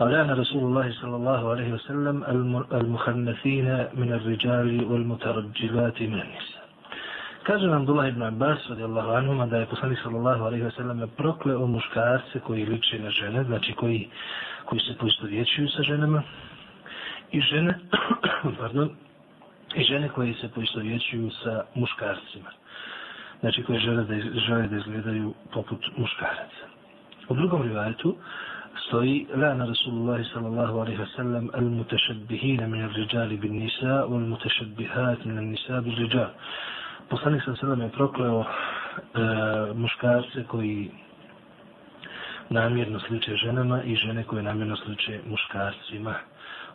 قال 0.00 0.38
رسول 0.38 0.62
الله 0.62 0.92
صلى 0.92 1.16
الله 1.16 1.50
عليه 1.50 1.72
وسلم 1.72 2.24
المخنثين 2.72 3.86
من 3.94 4.12
الرجال 4.12 4.84
والمترجلات 4.84 6.02
من 6.02 6.20
النساء 6.20 6.64
Kaže 7.44 7.66
nam 7.66 7.82
Abdullah 7.82 8.08
ibn 8.08 8.22
Abbas, 8.22 8.56
radijallahu 8.70 9.10
anhuma, 9.10 9.46
da 9.46 9.56
je 9.56 9.66
poslanik 9.66 9.98
sallallahu 10.00 10.44
alaihi 10.44 10.64
wa 10.64 10.76
sallam 10.76 11.10
prokleo 11.16 11.66
muškarce 11.66 12.40
koji 12.40 12.64
liče 12.64 12.98
na 12.98 13.10
žene, 13.10 13.44
znači 13.44 13.72
koji, 13.72 14.08
koji 14.64 14.80
se 14.80 14.94
poistovjećuju 14.98 15.68
sa 15.68 15.82
ženama, 15.82 16.22
i 17.32 17.40
žene, 17.40 17.78
pardon, 18.60 18.90
i 19.74 19.82
žene 19.84 20.08
koji 20.08 20.34
se 20.34 20.48
poistovjećuju 20.48 21.30
sa 21.30 21.64
muškarcima. 21.74 22.50
Znači 23.40 23.62
koji 23.62 23.78
žele 23.78 24.04
da, 24.04 24.14
žele 24.46 24.68
da 24.68 24.76
izgledaju 24.76 25.34
poput 25.52 25.84
muškaraca. 25.96 26.64
U 27.28 27.34
drugom 27.34 27.62
rivajetu 27.62 28.16
stoji 28.87 29.27
Lana 29.35 29.65
Rasulullahi 29.65 30.23
sallallahu 30.33 30.79
alaihi 30.79 31.01
wasallam 31.01 31.49
al-mutašabbihina 31.53 32.67
min 32.67 32.81
al-riđali 32.81 33.37
bin 33.37 33.59
nisa 33.59 34.05
wal-mutašabbihat 34.09 35.25
min 35.25 35.37
al-nisa 35.37 35.81
bil 35.81 35.95
riđal 35.95 36.29
poslanik 37.09 37.43
sam 37.43 37.55
sallam 37.55 37.81
je 37.81 37.89
prokleo 37.89 38.43
e, 38.43 38.47
muškarce 39.73 40.43
koji 40.47 40.91
namjerno 42.49 42.99
sliče 42.99 43.35
ženama 43.35 43.83
i 43.83 43.95
žene 43.95 44.23
koje 44.23 44.43
namjerno 44.43 44.75
sliče 44.75 45.19
muškarcima. 45.29 46.13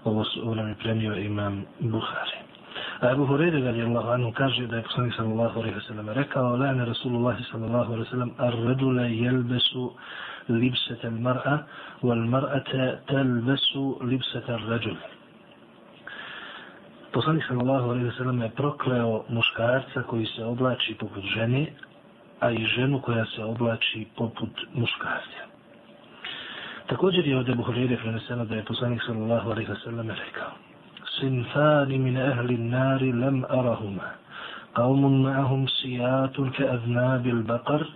Ovo, 0.04 0.24
ovo 0.42 0.54
nam 0.54 0.68
je 0.68 0.74
premio 0.74 1.16
imam 1.16 1.64
Buhari. 1.80 2.38
A 3.00 3.08
Abu 3.10 3.26
Hureyre 3.26 3.64
radijallahu 3.64 4.08
anhu 4.08 4.32
kaže 4.32 4.66
da 4.66 4.76
je 4.76 4.82
poslanik 4.82 5.14
sallallahu 5.14 5.60
alaihi 5.60 5.76
wa 5.76 6.12
rekao 6.12 6.56
Lana 6.56 6.84
Rasulullah 6.84 7.36
sallallahu 7.50 7.92
alaihi 7.92 8.08
wasallam 8.10 8.30
ar-redule 8.38 9.16
jelbesu 9.16 9.92
al-mar'a 10.48 11.58
wal 12.02 12.24
mar'ate 12.28 12.98
telbesu 13.06 13.98
libsete 14.02 14.52
al-ređule. 14.52 15.04
Poslanik 17.12 17.44
sallallahu 17.48 17.90
alejhi 17.90 18.06
ve 18.06 18.16
sellem 18.18 18.42
je 18.42 18.50
prokleo 18.50 19.24
muškarca 19.28 20.02
koji 20.02 20.26
se 20.26 20.44
oblači 20.44 20.94
poput 20.94 21.24
žene, 21.24 21.66
a 22.40 22.50
i 22.50 22.66
ženu 22.66 23.00
koja 23.00 23.24
se 23.24 23.44
oblači 23.44 24.06
poput 24.16 24.50
muškarca. 24.74 25.42
Također 26.86 27.26
je 27.26 27.38
od 27.38 27.48
Ebu 27.48 27.62
Hurire 27.62 27.96
preneseno 27.96 28.44
da 28.44 28.54
je 28.54 28.64
poslanik 28.64 29.02
sallallahu 29.06 29.50
alejhi 29.50 29.70
ve 29.70 29.78
sellem 29.84 30.10
rekao: 30.10 30.50
"Sinfani 31.20 31.98
min 31.98 32.16
ahli 32.16 32.54
an-nari 32.54 33.12
lam 33.12 33.44
arahuma." 33.48 34.24
قوم 34.74 35.22
معهم 35.22 35.66
سيات 35.66 36.40
كأذناب 36.40 37.26
البقر 37.26 37.86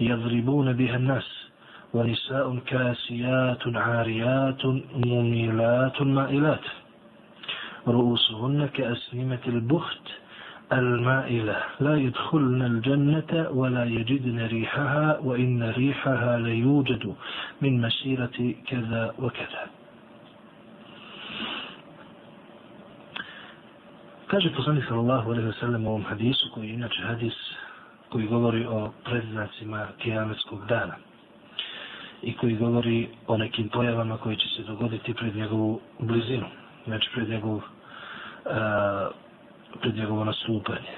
يضربون 0.00 0.72
بها 0.72 0.96
الناس 0.96 1.45
ونساء 1.96 2.46
كاسيات 2.70 3.62
عاريات 3.86 4.62
مميلات 5.10 5.96
مائلات. 6.02 6.66
رؤوسهن 7.88 8.58
كأسنمة 8.76 9.44
البخت 9.54 10.06
المائلة. 10.72 11.58
لا 11.80 11.94
يدخلن 12.06 12.62
الجنة 12.72 13.32
ولا 13.50 13.84
يجدن 13.84 14.38
ريحها 14.46 15.18
وإن 15.26 15.62
ريحها 15.80 16.32
ليوجد 16.38 17.04
من 17.62 17.72
مسيرة 17.80 18.38
كذا 18.68 19.04
وكذا. 19.18 19.64
Kaže 24.26 24.50
poslanik 24.58 24.84
sallallahu 24.90 25.30
alejhi 25.32 25.48
ve 25.48 25.58
sellem 25.60 25.86
u 25.86 25.90
ovom 25.90 26.04
hadisu 26.04 26.50
koji 26.54 26.66
je 26.68 26.74
inače 26.74 27.02
hadis 27.02 27.36
koji 28.10 28.26
govori 28.26 28.66
o 28.66 28.90
predznacima 29.04 29.86
kijametskog 29.98 30.66
dana. 30.68 31.05
I 32.22 32.36
koji 32.36 32.56
govori 32.56 33.08
o 33.26 33.36
nekim 33.36 33.68
pojavama 33.68 34.16
koji 34.18 34.36
će 34.36 34.48
se 34.48 34.62
dogoditi 34.62 35.14
pred 35.14 35.36
njegovu 35.36 35.80
blizinu, 35.98 36.46
znači 36.86 37.10
pred 37.14 37.28
njegov, 37.28 37.52
njegovu 37.52 39.12
pred 39.80 39.96
njegovo 39.96 40.24
nastupanje. 40.24 40.92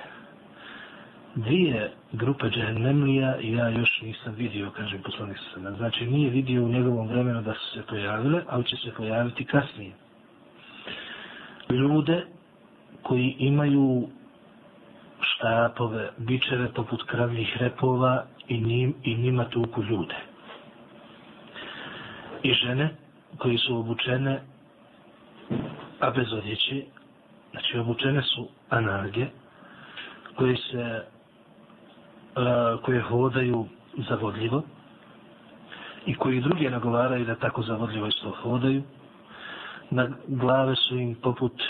Dvije 1.35 1.93
grupe 2.13 2.51
džehennemlija 2.51 3.37
ja 3.41 3.69
još 3.69 4.01
nisam 4.03 4.35
vidio, 4.35 4.71
kaže 4.77 4.99
poslanik 4.99 5.39
sa 5.39 5.77
Znači 5.77 6.07
nije 6.07 6.31
vidio 6.31 6.65
u 6.65 6.69
njegovom 6.69 7.09
vremenu 7.09 7.43
da 7.43 7.55
su 7.55 7.71
se 7.75 7.83
pojavile, 7.89 8.43
ali 8.49 8.65
će 8.65 8.77
se 8.77 8.93
pojaviti 8.97 9.45
kasnije. 9.45 9.93
Ljude 11.71 12.25
koji 13.03 13.37
imaju 13.39 14.09
štapove, 15.21 16.11
bičeve 16.17 16.73
poput 16.75 17.03
kravnih 17.03 17.57
repova 17.61 18.25
i, 18.49 18.61
njim, 18.61 18.95
i 19.03 19.17
njima 19.17 19.45
tuku 19.45 19.83
ljude. 19.83 20.15
I 22.43 22.53
žene 22.53 22.95
koji 23.39 23.59
su 23.59 23.77
obučene, 23.77 24.41
a 26.01 26.11
bez 26.11 26.33
odjeće, 26.33 26.85
Znači, 27.51 27.79
obučene 27.79 28.23
su 28.23 28.49
anarge 28.71 29.27
koje 30.37 30.57
se 30.57 31.03
uh, 32.37 32.81
koje 32.85 33.03
hodaju 33.03 33.67
zavodljivo 34.09 34.63
i 36.07 36.15
koji 36.15 36.41
drugi 36.41 36.71
nagovaraju 36.71 37.25
da 37.25 37.35
tako 37.35 37.63
zavodljivo 37.63 38.07
isto 38.07 38.31
hodaju. 38.43 38.83
Na 39.91 40.09
glave 40.27 40.77
su 40.77 40.99
im 40.99 41.15
poput 41.15 41.53
uh, 41.53 41.61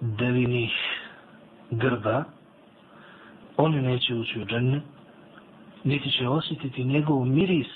devinih 0.00 0.72
grba. 1.70 2.24
Oni 3.56 3.82
neće 3.82 4.14
ući 4.14 4.40
u 4.40 4.44
džene, 4.44 4.80
niti 5.84 6.10
će 6.10 6.28
osjetiti 6.28 6.84
njegov 6.84 7.24
miris, 7.24 7.68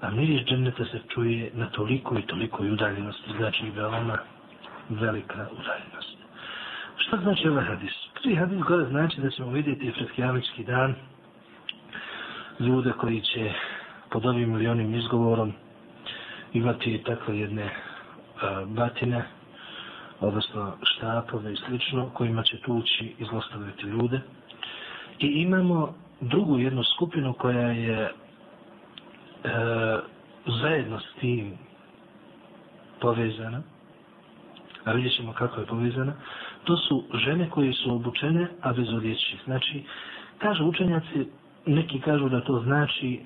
a 0.00 0.10
miris 0.10 0.44
dženeta 0.46 0.84
se 0.84 1.00
čuje 1.14 1.50
na 1.54 1.66
toliko 1.70 2.18
i 2.18 2.22
toliko 2.22 2.62
udaljenosti, 2.62 3.30
znači 3.36 3.70
veoma 3.70 4.18
velika 4.88 5.46
udaljenost. 5.52 6.16
Šta 6.96 7.16
znači 7.22 7.48
ovaj 7.48 7.64
hadis? 7.64 7.92
Prvi 8.22 8.36
hadis 8.36 8.58
gore 8.58 8.84
znači 8.84 9.20
da 9.20 9.30
ćemo 9.30 9.50
vidjeti 9.50 9.92
pred 9.92 10.10
kijamički 10.10 10.64
dan 10.64 10.94
ljude 12.60 12.92
koji 12.92 13.20
će 13.20 13.52
pod 14.10 14.26
ovim 14.26 14.52
milionim 14.52 14.94
izgovorom 14.94 15.52
imati 16.52 17.02
takve 17.06 17.38
jedne 17.38 17.64
uh, 17.64 18.68
batine, 18.68 19.24
odnosno 20.20 20.76
štapove 20.82 21.52
i 21.52 21.56
slično, 21.56 22.10
kojima 22.14 22.42
će 22.42 22.60
tući 22.60 23.14
i 23.18 23.24
zlostavljati 23.24 23.86
ljude. 23.86 24.20
I 25.18 25.26
imamo 25.26 25.94
drugu 26.20 26.58
jednu 26.58 26.82
skupinu 26.84 27.32
koja 27.32 27.68
je 27.68 28.12
E, 29.46 29.98
zajedno 30.62 31.00
s 31.00 31.20
tim 31.20 31.52
povezana, 33.00 33.62
a 34.84 34.92
vidjet 34.92 35.14
ćemo 35.16 35.32
kako 35.32 35.60
je 35.60 35.66
povezana, 35.66 36.12
to 36.64 36.76
su 36.76 37.04
žene 37.14 37.50
koje 37.50 37.72
su 37.72 37.94
obučene, 37.94 38.46
a 38.62 38.72
bez 38.72 38.92
odjeći. 38.92 39.36
Znači, 39.44 39.84
kažu 40.38 40.64
učenjaci, 40.64 41.26
neki 41.66 42.00
kažu 42.00 42.28
da 42.28 42.40
to 42.40 42.60
znači 42.64 43.20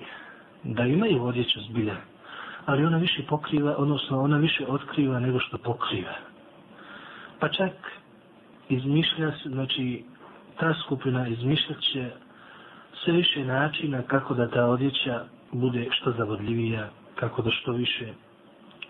da 0.65 0.85
imaju 0.85 1.25
odjeću 1.25 1.61
zbilja, 1.61 1.97
ali 2.67 2.85
ona 2.85 2.97
više 2.97 3.23
pokriva, 3.29 3.75
odnosno 3.79 4.23
ona 4.23 4.37
više 4.37 4.67
otkriva 4.69 5.21
nego 5.21 5.39
što 5.41 5.59
pokriva. 5.59 6.15
Pa 7.41 7.49
čak 7.49 7.73
izmišlja 8.69 9.33
se, 9.43 9.49
znači 9.49 10.05
ta 10.59 10.75
skupina 10.85 11.29
izmišlja 11.29 11.75
će 11.93 12.11
sve 13.05 13.13
više 13.13 13.45
načina 13.45 14.03
kako 14.03 14.35
da 14.35 14.51
ta 14.51 14.67
odjeća 14.67 15.25
bude 15.53 15.87
što 15.91 16.13
zavodljivija, 16.13 16.89
kako 17.15 17.43
da 17.43 17.51
što 17.51 17.73
više 17.73 18.13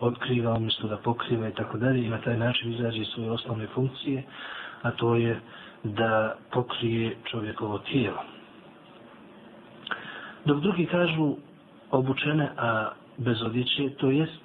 otkriva 0.00 0.54
umjesto 0.54 0.88
da 0.88 0.96
pokriva 0.96 1.48
i 1.48 1.54
tako 1.54 1.78
dalje 1.78 2.04
i 2.04 2.08
na 2.08 2.18
taj 2.20 2.36
način 2.38 2.72
izađe 2.72 3.04
svoje 3.04 3.30
osnovne 3.30 3.66
funkcije, 3.66 4.22
a 4.82 4.90
to 4.90 5.14
je 5.14 5.40
da 5.84 6.36
pokrije 6.52 7.16
čovjekovo 7.30 7.78
tijelo. 7.78 8.22
Dok 10.44 10.60
drugi 10.60 10.86
kažu 10.86 11.36
obučene, 11.90 12.50
a 12.56 12.90
bez 13.16 13.42
odjeće, 13.42 13.90
to 13.98 14.10
jest 14.10 14.40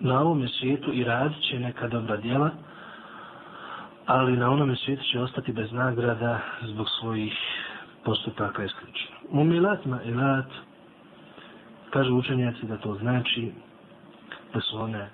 na 0.00 0.20
ovome 0.20 0.48
svijetu 0.48 0.92
i 0.92 1.04
radit 1.04 1.42
će 1.42 1.58
neka 1.60 1.88
dobra 1.88 2.16
djela, 2.16 2.50
ali 4.06 4.36
na 4.36 4.50
onome 4.50 4.76
svijetu 4.76 5.02
će 5.12 5.20
ostati 5.20 5.52
bez 5.52 5.72
nagrada 5.72 6.40
zbog 6.62 6.86
svojih 7.00 7.32
postupaka 8.04 8.64
i 8.64 8.68
slično. 8.68 9.17
Mumilat 9.30 9.84
milatma 9.84 10.02
ilat 10.02 10.46
kažu 11.90 12.16
učenjaci 12.16 12.66
da 12.66 12.76
to 12.76 12.94
znači 12.94 13.52
da 14.54 14.60
su 14.60 14.80
one 14.80 15.08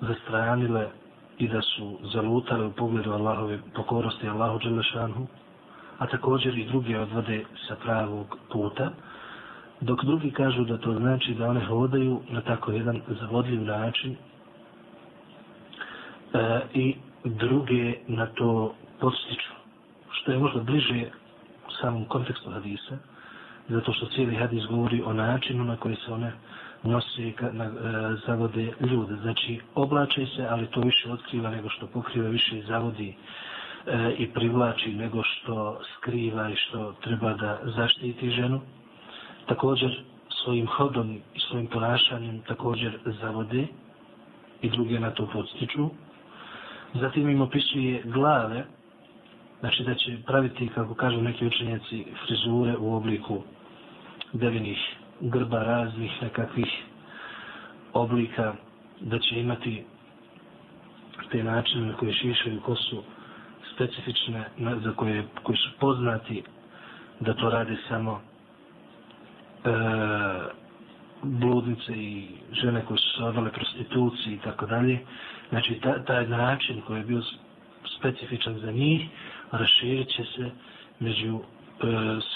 zastranile 0.00 0.88
i 1.38 1.48
da 1.48 1.62
su 1.62 1.98
zalutale 2.12 2.66
u 2.66 2.72
pogledu 2.72 3.12
Allahove 3.12 3.58
pokorosti 3.74 4.28
Allahu 4.28 4.58
Đelešanhu, 4.58 5.26
a 5.98 6.06
također 6.06 6.58
i 6.58 6.66
drugi 6.66 6.96
odvode 6.96 7.44
sa 7.68 7.76
pravog 7.76 8.38
puta, 8.52 8.90
dok 9.80 10.04
drugi 10.04 10.30
kažu 10.30 10.64
da 10.64 10.78
to 10.78 10.94
znači 10.94 11.34
da 11.34 11.48
one 11.48 11.64
hodaju 11.64 12.20
na 12.30 12.40
tako 12.40 12.72
jedan 12.72 13.00
zavodljiv 13.20 13.62
način 13.62 14.16
e, 16.34 16.60
i 16.74 16.94
druge 17.24 17.94
na 18.06 18.26
to 18.26 18.74
podstiču, 19.00 19.52
što 20.10 20.32
je 20.32 20.38
možda 20.38 20.60
bliže 20.60 21.10
samom 21.80 22.04
kontekstu 22.04 22.50
hadisa, 22.50 22.98
zato 23.68 23.92
što 23.92 24.06
cijeli 24.06 24.36
hadis 24.36 24.64
govori 24.66 25.02
o 25.02 25.12
načinu 25.12 25.64
na 25.64 25.76
koji 25.76 25.96
se 25.96 26.12
one 26.12 26.32
nose 26.82 27.32
na, 27.52 27.64
e, 27.64 27.70
zavode 28.26 28.72
ljude. 28.80 29.16
Znači, 29.22 29.60
oblače 29.74 30.26
se, 30.26 30.46
ali 30.50 30.66
to 30.66 30.80
više 30.80 31.12
otkriva 31.12 31.50
nego 31.50 31.68
što 31.68 31.86
pokriva, 31.86 32.28
više 32.28 32.62
zavodi 32.68 33.14
e, 33.86 34.14
i 34.18 34.30
privlači 34.30 34.92
nego 34.92 35.22
što 35.22 35.80
skriva 35.96 36.50
i 36.50 36.56
što 36.56 36.92
treba 36.92 37.34
da 37.34 37.58
zaštiti 37.64 38.30
ženu. 38.30 38.60
Također, 39.46 40.02
svojim 40.44 40.66
hodom 40.66 41.10
i 41.34 41.40
svojim 41.40 41.66
ponašanjem 41.66 42.40
također 42.40 42.98
zavode 43.20 43.66
i 44.62 44.70
druge 44.70 45.00
na 45.00 45.10
to 45.10 45.28
podstiču. 45.32 45.90
Zatim 46.94 47.28
im 47.28 47.40
opisuje 47.40 48.02
glave, 48.04 48.64
znači 49.64 49.84
da 49.84 49.94
će 49.94 50.16
praviti, 50.26 50.68
kako 50.74 50.94
kažu 50.94 51.20
neki 51.22 51.46
učenjaci, 51.46 52.04
frizure 52.26 52.76
u 52.76 52.94
obliku 52.96 53.42
devinih 54.32 54.78
grba 55.20 55.62
raznih 55.62 56.22
nekakvih 56.22 56.72
oblika, 57.92 58.54
da 59.00 59.18
će 59.18 59.40
imati 59.40 59.84
te 61.30 61.44
načine 61.44 61.86
na 61.86 61.96
koje 61.96 62.12
šišaju 62.12 62.60
kosu 62.60 63.02
specifične, 63.74 64.44
za 64.84 64.92
koje, 64.96 65.24
koji 65.42 65.56
su 65.58 65.70
poznati 65.80 66.42
da 67.20 67.34
to 67.34 67.50
rade 67.50 67.76
samo 67.88 68.20
e, 69.64 69.70
bludnice 71.22 71.92
i 71.92 72.28
žene 72.52 72.84
koje 72.84 72.98
su 72.98 73.16
se 73.18 73.24
odale 73.24 73.52
prostituciji 73.52 74.34
i 74.34 74.38
tako 74.44 74.66
dalje. 74.66 74.98
Znači, 75.48 75.74
ta, 75.82 76.04
taj 76.04 76.26
način 76.28 76.80
koji 76.86 76.98
je 76.98 77.04
bio 77.04 77.22
specifičan 77.98 78.58
za 78.58 78.72
njih, 78.72 79.02
raširit 79.50 80.08
će 80.08 80.24
se 80.24 80.50
među 81.00 81.38
e, 81.38 81.40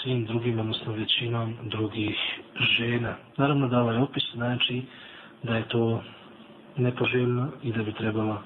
svim 0.01 0.25
drugim, 0.25 0.59
odnosno 0.59 0.93
većinom 0.93 1.55
drugih 1.63 2.17
žena. 2.77 3.15
Naravno 3.37 3.67
da 3.67 3.81
ovaj 3.81 3.97
opis 3.97 4.23
znači 4.33 4.81
da 5.43 5.55
je 5.55 5.67
to 5.67 6.03
nepoželjno 6.77 7.51
i 7.63 7.71
da 7.71 7.83
bi 7.83 7.93
trebalo 7.93 8.41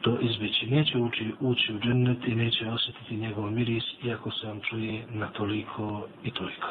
to 0.00 0.18
izbjeći. 0.20 0.66
Neće 0.66 0.98
ući, 0.98 1.34
ući 1.40 1.74
u 1.74 1.78
džennet 1.78 2.28
i 2.28 2.34
neće 2.34 2.68
osjetiti 2.68 3.16
njegov 3.16 3.50
miris, 3.50 3.84
iako 4.04 4.30
se 4.30 4.48
on 4.48 4.60
čuje 4.60 5.06
na 5.10 5.26
toliko 5.26 6.06
i 6.24 6.30
toliko. 6.30 6.68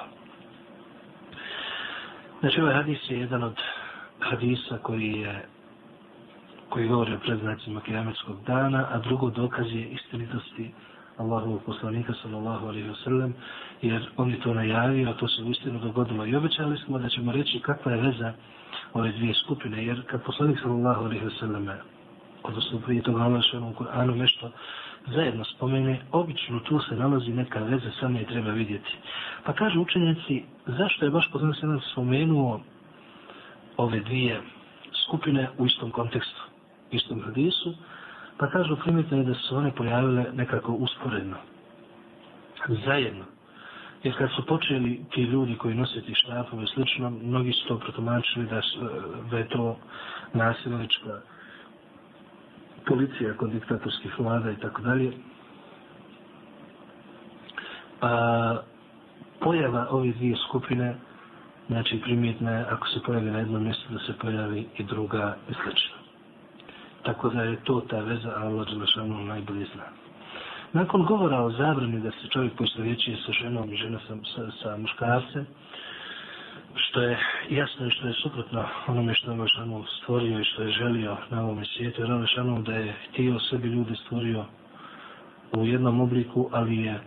Znači, 2.39 2.61
ovaj 2.61 2.73
hadis 2.73 2.99
je 3.09 3.19
jedan 3.19 3.43
od 3.43 3.55
hadisa 4.19 4.77
koji 4.77 5.11
je 5.11 5.45
koji 6.69 6.87
govore 6.87 7.15
o 7.15 7.19
predznacima 7.19 7.81
kijametskog 7.81 8.37
dana, 8.47 8.87
a 8.91 8.99
drugo 8.99 9.29
dokaz 9.29 9.65
je 9.71 9.89
istinitosti 9.89 10.71
Allahovog 11.17 11.63
poslanika 11.65 12.13
sallallahu 12.21 12.67
alaihi 12.67 12.89
wasallam, 12.89 13.31
jer 13.81 14.09
on 14.17 14.31
je 14.31 14.39
to 14.39 14.53
najavio, 14.53 15.09
a 15.09 15.13
to 15.13 15.27
se 15.27 15.43
u 15.43 15.51
istinu 15.51 15.79
dogodilo. 15.79 16.25
I 16.25 16.35
obećali 16.35 16.77
smo 16.77 16.99
da 16.99 17.09
ćemo 17.09 17.31
reći 17.31 17.59
kakva 17.59 17.91
je 17.91 18.01
veza 18.01 18.33
ove 18.93 19.11
dvije 19.11 19.33
skupine, 19.33 19.85
jer 19.85 20.01
kad 20.05 20.23
poslanik 20.23 20.59
sallallahu 20.59 21.05
alaihi 21.05 21.25
wasallam, 21.25 21.75
odnosno 22.43 22.79
prije 22.79 23.01
toga 23.01 23.21
Allah 23.21 23.43
u 23.53 23.83
Kur'anu 23.83 24.15
nešto 24.15 24.51
zajedno 25.07 25.45
spomene, 25.45 26.01
obično 26.11 26.59
tu 26.59 26.79
se 26.79 26.95
nalazi 26.95 27.29
neka 27.33 27.59
veza, 27.59 27.91
samo 27.99 28.19
je 28.19 28.25
treba 28.25 28.51
vidjeti. 28.51 28.97
Pa 29.43 29.53
kaže 29.53 29.79
učenjaci, 29.79 30.43
zašto 30.65 31.05
je 31.05 31.11
baš 31.11 31.31
poslanik 31.31 31.55
sallallahu 31.59 31.85
spomenuo 31.91 32.61
ove 33.77 33.99
dvije 33.99 34.41
skupine 35.05 35.49
u 35.57 35.65
istom 35.65 35.91
kontekstu, 35.91 36.41
istom 36.91 37.21
hadisu, 37.21 37.73
Pa 38.39 38.47
kažu, 38.47 38.75
primjetno 38.75 39.17
je 39.17 39.23
da 39.23 39.33
su 39.33 39.57
one 39.57 39.71
pojavile 39.75 40.25
nekako 40.33 40.71
usporedno. 40.71 41.37
Zajedno. 42.85 43.25
Jer 44.03 44.17
kad 44.17 44.29
su 44.35 44.45
počeli 44.45 45.05
ti 45.13 45.21
ljudi 45.21 45.55
koji 45.55 45.75
nose 45.75 46.01
ti 46.01 46.13
šrafove 46.15 46.67
slično, 46.67 47.09
mnogi 47.09 47.51
su 47.53 47.67
to 47.67 47.77
protumačili 47.79 48.45
da, 48.47 48.61
su, 48.61 48.79
da 49.31 49.37
je 49.37 49.47
to 49.47 49.77
nasilnička 50.33 51.19
policija 52.87 53.33
kod 53.37 53.51
diktatorskih 53.51 54.19
vlada 54.19 54.51
i 54.51 54.55
tako 54.61 54.81
dalje. 54.81 55.11
A 58.01 58.57
pojava 59.39 59.87
ove 59.89 60.11
dvije 60.11 60.35
skupine, 60.47 60.95
znači 61.67 62.01
primjetna 62.03 62.51
je 62.51 62.65
ako 62.69 62.87
se 62.87 62.99
pojavi 63.05 63.31
na 63.31 63.39
jednom 63.39 63.63
mjestu 63.63 63.93
da 63.93 63.99
se 63.99 64.13
pojavi 64.21 64.67
i 64.77 64.83
druga 64.83 65.35
i 65.49 65.53
slično. 65.53 65.98
Tako 67.03 67.29
da 67.29 67.41
je 67.41 67.63
to 67.63 67.81
ta 67.89 67.99
veza, 67.99 68.29
a 68.35 68.41
Allah 68.41 68.67
Đelešanu 68.67 69.23
najbolje 69.23 69.65
zna. 69.73 69.83
Nakon 70.73 71.05
govora 71.05 71.41
o 71.41 71.51
zabrani 71.51 71.99
da 71.99 72.11
se 72.11 72.27
čovjek 72.29 72.53
poistovjećuje 72.53 73.17
sa 73.25 73.31
ženom 73.31 73.73
i 73.73 73.75
žena 73.75 73.99
sa, 74.07 74.15
sa, 74.35 74.51
sa 74.63 74.77
muškarcem, 74.77 75.45
što 76.75 77.01
je 77.01 77.19
jasno 77.49 77.87
i 77.87 77.91
što 77.91 78.07
je 78.07 78.13
suprotno 78.13 78.65
onome 78.87 79.13
što 79.13 79.31
je 79.31 79.37
Đelešanu 79.37 79.83
stvorio 80.01 80.39
i 80.39 80.43
što 80.43 80.61
je 80.63 80.71
želio 80.71 81.17
na 81.29 81.43
ovom 81.43 81.65
svijetu, 81.65 82.01
jer 82.01 82.09
Đelešanu 82.09 82.61
da 82.61 82.73
je 82.73 82.95
htio 83.09 83.39
sebi 83.39 83.67
ljude 83.67 83.95
stvorio 83.95 84.45
u 85.57 85.65
jednom 85.65 86.01
obliku, 86.01 86.49
ali 86.51 86.77
je 86.77 86.99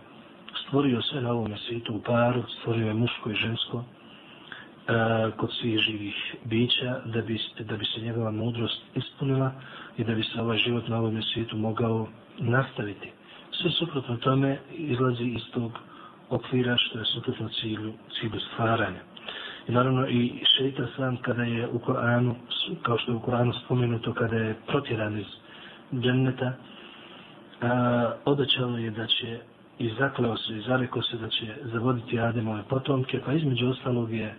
stvorio 0.67 1.01
sve 1.01 1.21
na 1.21 1.31
ovom 1.31 1.57
svijetu 1.57 1.95
u 1.95 2.01
paru, 2.01 2.43
stvorio 2.59 2.87
je 2.87 2.93
muško 2.93 3.29
i 3.31 3.35
žensko, 3.35 3.83
E, 4.87 5.31
kod 5.37 5.49
svih 5.51 5.79
živih 5.79 6.35
bića 6.43 6.99
da 7.05 7.21
bi, 7.21 7.39
da 7.59 7.77
bi 7.77 7.85
se 7.85 8.01
njegova 8.01 8.31
mudrost 8.31 8.81
ispunila 8.95 9.51
i 9.97 10.03
da 10.03 10.15
bi 10.15 10.23
se 10.23 10.41
ovaj 10.41 10.57
život 10.57 10.87
na 10.87 10.97
ovom 10.97 11.21
svijetu 11.21 11.57
mogao 11.57 12.07
nastaviti. 12.39 13.11
Sve 13.51 13.71
suprotno 13.71 14.17
tome 14.17 14.59
izlazi 14.71 15.23
iz 15.23 15.41
tog 15.53 15.71
okvira 16.29 16.77
što 16.77 16.99
je 16.99 17.05
suprotno 17.05 17.49
cilju, 17.49 17.93
cilju 18.19 18.39
stvaranja. 18.39 18.99
I 19.67 19.71
naravno 19.71 20.07
i 20.07 20.31
šeitan 20.57 20.87
sam 20.95 21.17
kada 21.17 21.43
je 21.43 21.67
u 21.67 21.79
Koranu, 21.79 22.35
kao 22.81 22.97
što 22.97 23.11
je 23.11 23.15
u 23.15 23.21
Koranu 23.21 23.53
spomenuto, 23.65 24.13
kada 24.13 24.35
je 24.35 24.55
protjeran 24.67 25.19
iz 25.19 25.27
dženneta, 25.93 26.45
e, 26.45 26.55
obećao 28.25 28.77
je 28.77 28.91
da 28.91 29.07
će 29.07 29.39
i 29.79 29.89
zakleo 29.99 30.37
se 30.37 30.57
i 30.57 30.61
zarekao 30.61 31.01
se 31.01 31.17
da 31.17 31.29
će 31.29 31.55
zavoditi 31.63 32.19
Ademove 32.19 32.63
potomke, 32.69 33.19
pa 33.25 33.33
između 33.33 33.69
ostalog 33.69 34.13
je 34.13 34.35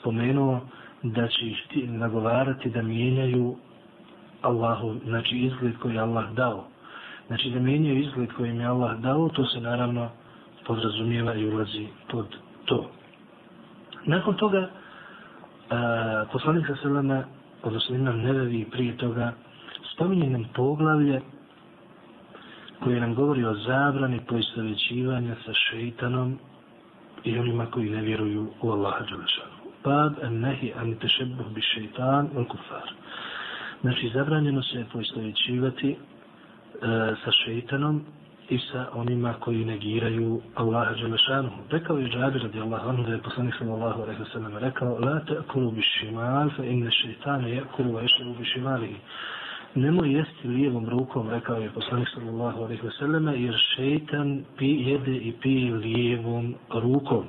spomenuo 0.00 0.60
da 1.02 1.28
će 1.28 1.46
ih 1.46 1.90
nagovarati 1.90 2.70
da 2.70 2.82
mijenjaju 2.82 3.56
Allahu, 4.42 4.94
znači 5.04 5.36
izgled 5.36 5.78
koji 5.78 5.94
je 5.94 6.00
Allah 6.00 6.30
dao. 6.32 6.64
Znači 7.26 7.50
da 7.50 7.60
mijenjaju 7.60 7.98
izgled 7.98 8.32
koji 8.32 8.50
im 8.50 8.60
je 8.60 8.66
Allah 8.66 8.98
dao, 8.98 9.28
to 9.28 9.44
se 9.44 9.60
naravno 9.60 10.10
podrazumijeva 10.66 11.34
i 11.34 11.46
ulazi 11.46 11.86
pod 12.10 12.26
to. 12.64 12.90
Nakon 14.04 14.36
toga, 14.36 14.70
a, 15.70 16.24
poslanik 16.32 16.66
sa 16.66 16.76
selama, 16.82 17.24
odnosno 17.62 17.96
imam 17.96 18.20
nevevi 18.20 18.66
prije 18.70 18.96
toga, 18.96 19.32
spominje 19.94 20.30
nam 20.30 20.44
poglavlje 20.54 21.20
koje 22.84 23.00
nam 23.00 23.14
govori 23.14 23.44
o 23.44 23.54
zabrani 23.54 24.20
poistovećivanja 24.28 25.34
sa 25.46 25.52
šeitanom 25.52 26.38
i 27.24 27.38
onima 27.38 27.66
koji 27.66 27.90
ne 27.90 28.02
vjeruju 28.02 28.48
u 28.62 28.70
Allaha 28.70 29.04
Đelešanu. 29.04 29.57
Bab 29.84 30.12
en 30.22 30.40
nehi 30.40 30.72
an 30.76 30.94
tešebuh 30.94 31.48
bi 31.54 31.62
šeitan 31.62 32.30
on 32.36 32.44
kufar. 32.44 32.92
Znači, 33.80 34.10
zabranjeno 34.14 34.62
se 34.62 34.84
poistovećivati 34.92 35.90
e, 35.90 35.96
sa 37.24 37.30
šeitanom 37.44 38.04
i 38.48 38.58
sa 38.58 38.86
onima 38.92 39.34
koji 39.40 39.64
negiraju 39.64 40.40
Allaha 40.54 40.94
Đelešanu. 40.94 41.50
Rekao 41.70 41.98
je 41.98 42.08
Džabir 42.08 42.42
radi 42.42 42.60
Allah, 42.60 42.86
ono 42.86 43.02
da 43.02 43.12
je 43.12 43.22
poslanik 43.22 43.54
sallallahu 43.58 44.02
alaihi 44.02 44.22
wa 44.22 44.32
sallam 44.32 44.56
rekao, 44.56 44.98
la 44.98 45.20
te'kulu 45.20 45.70
bi 45.70 45.82
šimal, 45.82 46.50
fa 46.56 46.64
inne 46.64 46.90
šeitane 46.90 47.50
je'kulu 47.50 47.92
wa 47.92 48.02
ješeru 48.02 48.34
bi 48.38 48.44
šimalihi 48.44 48.96
nemoj 49.74 50.12
jesti 50.18 50.48
lijevom 50.48 50.88
rukom, 50.88 51.30
rekao 51.30 51.56
je 51.56 51.70
poslanik 51.70 52.08
sallallahu 52.14 52.62
alaihi 52.62 52.82
ve 52.82 52.90
sallam, 52.98 53.28
jer 53.28 53.54
šeitan 53.76 54.44
pi, 54.58 54.66
jede 54.66 55.16
i 55.16 55.32
pije 55.42 55.74
lijevom 55.74 56.54
rukom. 56.74 57.24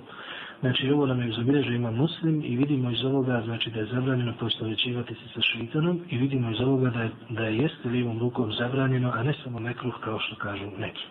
Znači, 0.59 0.91
ovo 0.91 1.05
nam 1.05 1.21
je 1.21 1.31
zabilježio 1.31 1.75
ima 1.75 1.91
muslim 1.91 2.41
i 2.45 2.55
vidimo 2.57 2.91
iz 2.91 3.03
ovoga, 3.03 3.41
znači, 3.45 3.69
da 3.69 3.79
je 3.79 3.85
zabranjeno 3.85 4.33
postovećivati 4.39 5.13
se 5.13 5.33
sa 5.33 5.41
šeitanom 5.41 6.01
i 6.09 6.17
vidimo 6.17 6.51
iz 6.51 6.61
ovoga 6.61 6.89
da 6.89 7.01
je, 7.01 7.11
da 7.29 7.43
je 7.43 7.57
jeste 7.57 7.89
lijevom 7.89 8.19
rukom 8.19 8.51
zabranjeno, 8.53 9.11
a 9.15 9.23
ne 9.23 9.33
samo 9.43 9.59
mekruh 9.59 9.93
kao 10.03 10.19
što 10.19 10.35
kažu 10.35 10.65
neki. 10.79 11.05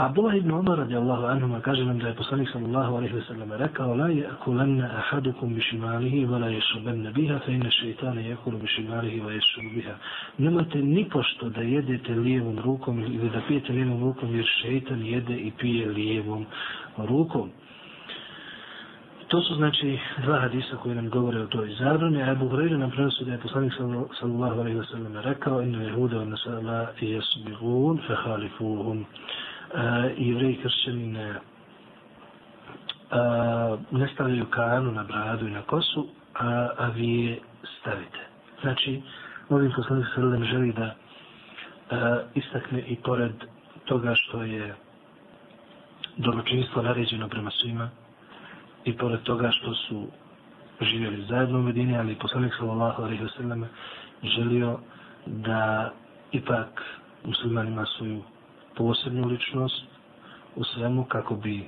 Abdullah 0.00 0.36
ibn 0.36 0.50
Umar 0.50 0.78
radijallahu 0.78 1.26
anhuma 1.26 1.60
kaže 1.60 1.84
nam 1.84 1.98
da 1.98 2.08
je 2.08 2.14
poslanik 2.14 2.48
sallallahu 2.52 2.96
alejhi 2.96 3.14
ve 3.14 3.22
sellem 3.22 3.52
rekao 3.52 3.94
la 3.94 4.08
yakulanna 4.08 4.88
ahadukum 4.96 5.54
bi 5.54 5.60
shimalihi 5.60 6.26
wa 6.26 6.38
la 6.38 6.48
yashrabanna 6.48 7.12
biha 7.12 7.38
fa 7.38 7.52
inna 7.52 7.70
shaytana 7.70 8.20
yakulu 8.20 8.58
bi 8.58 8.66
shimalihi 8.66 9.20
wa 9.20 9.32
yashrabu 9.32 9.74
biha. 9.74 9.94
Nemate 10.38 10.78
ni 10.78 11.04
pošto 11.04 11.48
da 11.48 11.60
jedete 11.60 12.14
lijevom 12.14 12.58
rukom 12.58 12.98
ili 12.98 13.30
da 13.30 13.40
pijete 13.48 13.72
lijevom 13.72 14.00
rukom 14.00 14.36
jer 14.36 14.44
šejtan 14.62 15.02
jede 15.06 15.36
i 15.36 15.50
pije 15.58 15.88
lijevom 15.88 16.46
rukom. 16.96 17.50
To 19.30 19.40
su 19.40 19.54
znači 19.54 19.98
dva 20.22 20.40
hadisa 20.40 20.76
koji 20.76 20.94
nam 20.94 21.10
govore 21.10 21.40
o 21.40 21.46
toj 21.46 21.74
zabrani. 21.78 22.22
Abu 22.22 22.48
Hurajra 22.48 22.76
nam 22.76 22.90
prenosi 22.90 23.24
da 23.24 23.32
je 23.32 23.38
poslanik 23.38 23.72
sallallahu 24.20 24.60
alejhi 24.60 24.78
ve 24.78 24.86
sellem 24.86 25.16
rekao 25.16 25.62
inna 25.62 25.82
jehuda 25.82 26.16
wa 26.16 26.24
nasala 26.24 26.86
i 27.00 27.10
jesbihun 27.10 28.00
fe 28.06 28.14
khalifuhum 28.24 28.98
i 28.98 29.04
e, 29.74 30.14
jevreji 30.16 30.58
kršćani 30.62 31.06
ne, 31.06 31.34
a, 33.10 33.76
e, 33.92 33.96
ne 33.96 34.08
stavljaju 34.14 34.46
kanu 34.46 34.92
na 34.92 35.04
bradu 35.04 35.46
i 35.46 35.50
na 35.50 35.62
kosu, 35.62 36.06
a, 36.34 36.68
a 36.78 36.88
vi 36.88 37.24
je 37.24 37.38
stavite. 37.80 38.20
Znači, 38.60 39.02
ovim 39.48 39.72
poslanik 39.76 40.06
sallallahu 40.14 40.44
želi 40.44 40.72
da 40.72 40.94
a, 41.90 42.20
istakne 42.34 42.80
i 42.80 42.96
pored 42.96 43.32
toga 43.84 44.14
što 44.14 44.42
je 44.42 44.74
dobročinstvo 46.16 46.82
naređeno 46.82 47.28
prema 47.28 47.50
svima 47.50 47.90
i 48.84 48.96
pored 48.96 49.22
toga 49.22 49.50
što 49.50 49.74
su 49.74 50.06
živjeli 50.80 51.24
zajedno 51.28 51.58
u 51.58 51.62
Medini, 51.62 51.98
ali 51.98 52.14
poslanik 52.14 52.52
sallallahu 52.58 53.02
alaihi 53.02 53.24
wa 53.24 53.36
sallam 53.36 53.64
želio 54.36 54.78
da 55.26 55.92
ipak 56.32 56.82
muslimanima 57.24 57.86
svoju 57.86 58.22
posebnu 58.76 59.28
ličnost 59.28 59.84
u 60.56 60.64
svemu 60.64 61.04
kako 61.04 61.34
bi 61.36 61.58
e, 61.58 61.64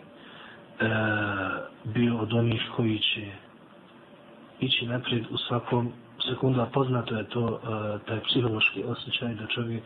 bio 1.84 2.16
od 2.18 2.32
onih 2.32 2.62
koji 2.76 2.98
će 2.98 3.26
ići 4.60 4.86
naprijed 4.86 5.24
u 5.30 5.36
svakom 5.36 5.92
sekundu, 6.28 6.60
a 6.60 6.66
poznato 6.66 7.16
je 7.16 7.28
to 7.28 7.60
e, 7.62 8.06
taj 8.08 8.20
psihološki 8.20 8.84
osjećaj 8.84 9.34
da 9.34 9.46
čovjek 9.46 9.82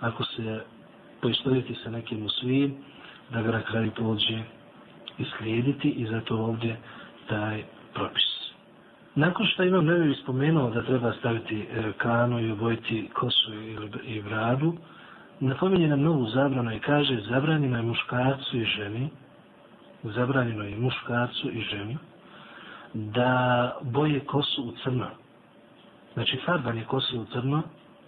ako 0.00 0.24
se 0.24 0.64
poistovjeti 1.22 1.74
sa 1.84 1.90
nekim 1.90 2.26
u 2.26 2.28
svim, 2.28 2.76
da 3.30 3.42
ga 3.42 3.50
na 3.52 3.62
kraju 3.62 3.90
pođe 3.96 4.42
islijediti 5.18 5.88
i 5.90 6.06
zato 6.06 6.36
ovdje 6.36 6.76
taj 7.28 7.62
propis. 7.94 8.34
Nakon 9.14 9.46
što 9.46 9.62
imam 9.62 9.84
nevi 9.84 10.14
spomenuo 10.14 10.70
da 10.70 10.82
treba 10.82 11.12
staviti 11.12 11.60
e, 11.60 11.92
kanu 11.98 12.40
i 12.40 12.52
obojiti 12.52 13.08
kosu 13.14 13.54
ili, 13.54 13.90
i 14.04 14.22
bradu, 14.22 14.74
napominje 15.40 15.88
nam 15.88 16.00
novu 16.02 16.26
zabranu 16.26 16.72
i 16.72 16.80
kaže 16.80 17.20
zabranjeno 17.28 17.76
je 17.76 17.82
muškarcu 17.82 18.56
i 18.56 18.64
ženi 18.64 19.10
zabranjeno 20.04 20.64
je 20.64 20.76
muškarcu 20.76 21.50
i 21.50 21.60
ženi 21.60 21.96
da 22.94 23.72
boje 23.82 24.20
kosu 24.20 24.62
u 24.62 24.72
crno. 24.82 25.06
Znači, 26.14 26.40
farbanje 26.46 26.84
kosu 26.84 27.20
u 27.20 27.24
crno 27.24 27.62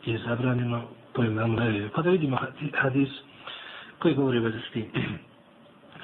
je 0.04 0.18
zabranjeno 0.18 0.82
po 1.14 1.22
imam 1.24 1.58
reviju. 1.58 1.90
Pa 1.94 2.02
da 2.02 2.10
vidimo 2.10 2.38
hadis 2.74 3.08
koji 3.98 4.14
govori 4.14 4.38
veze 4.38 4.58
s 4.68 4.72
tim. 4.72 4.86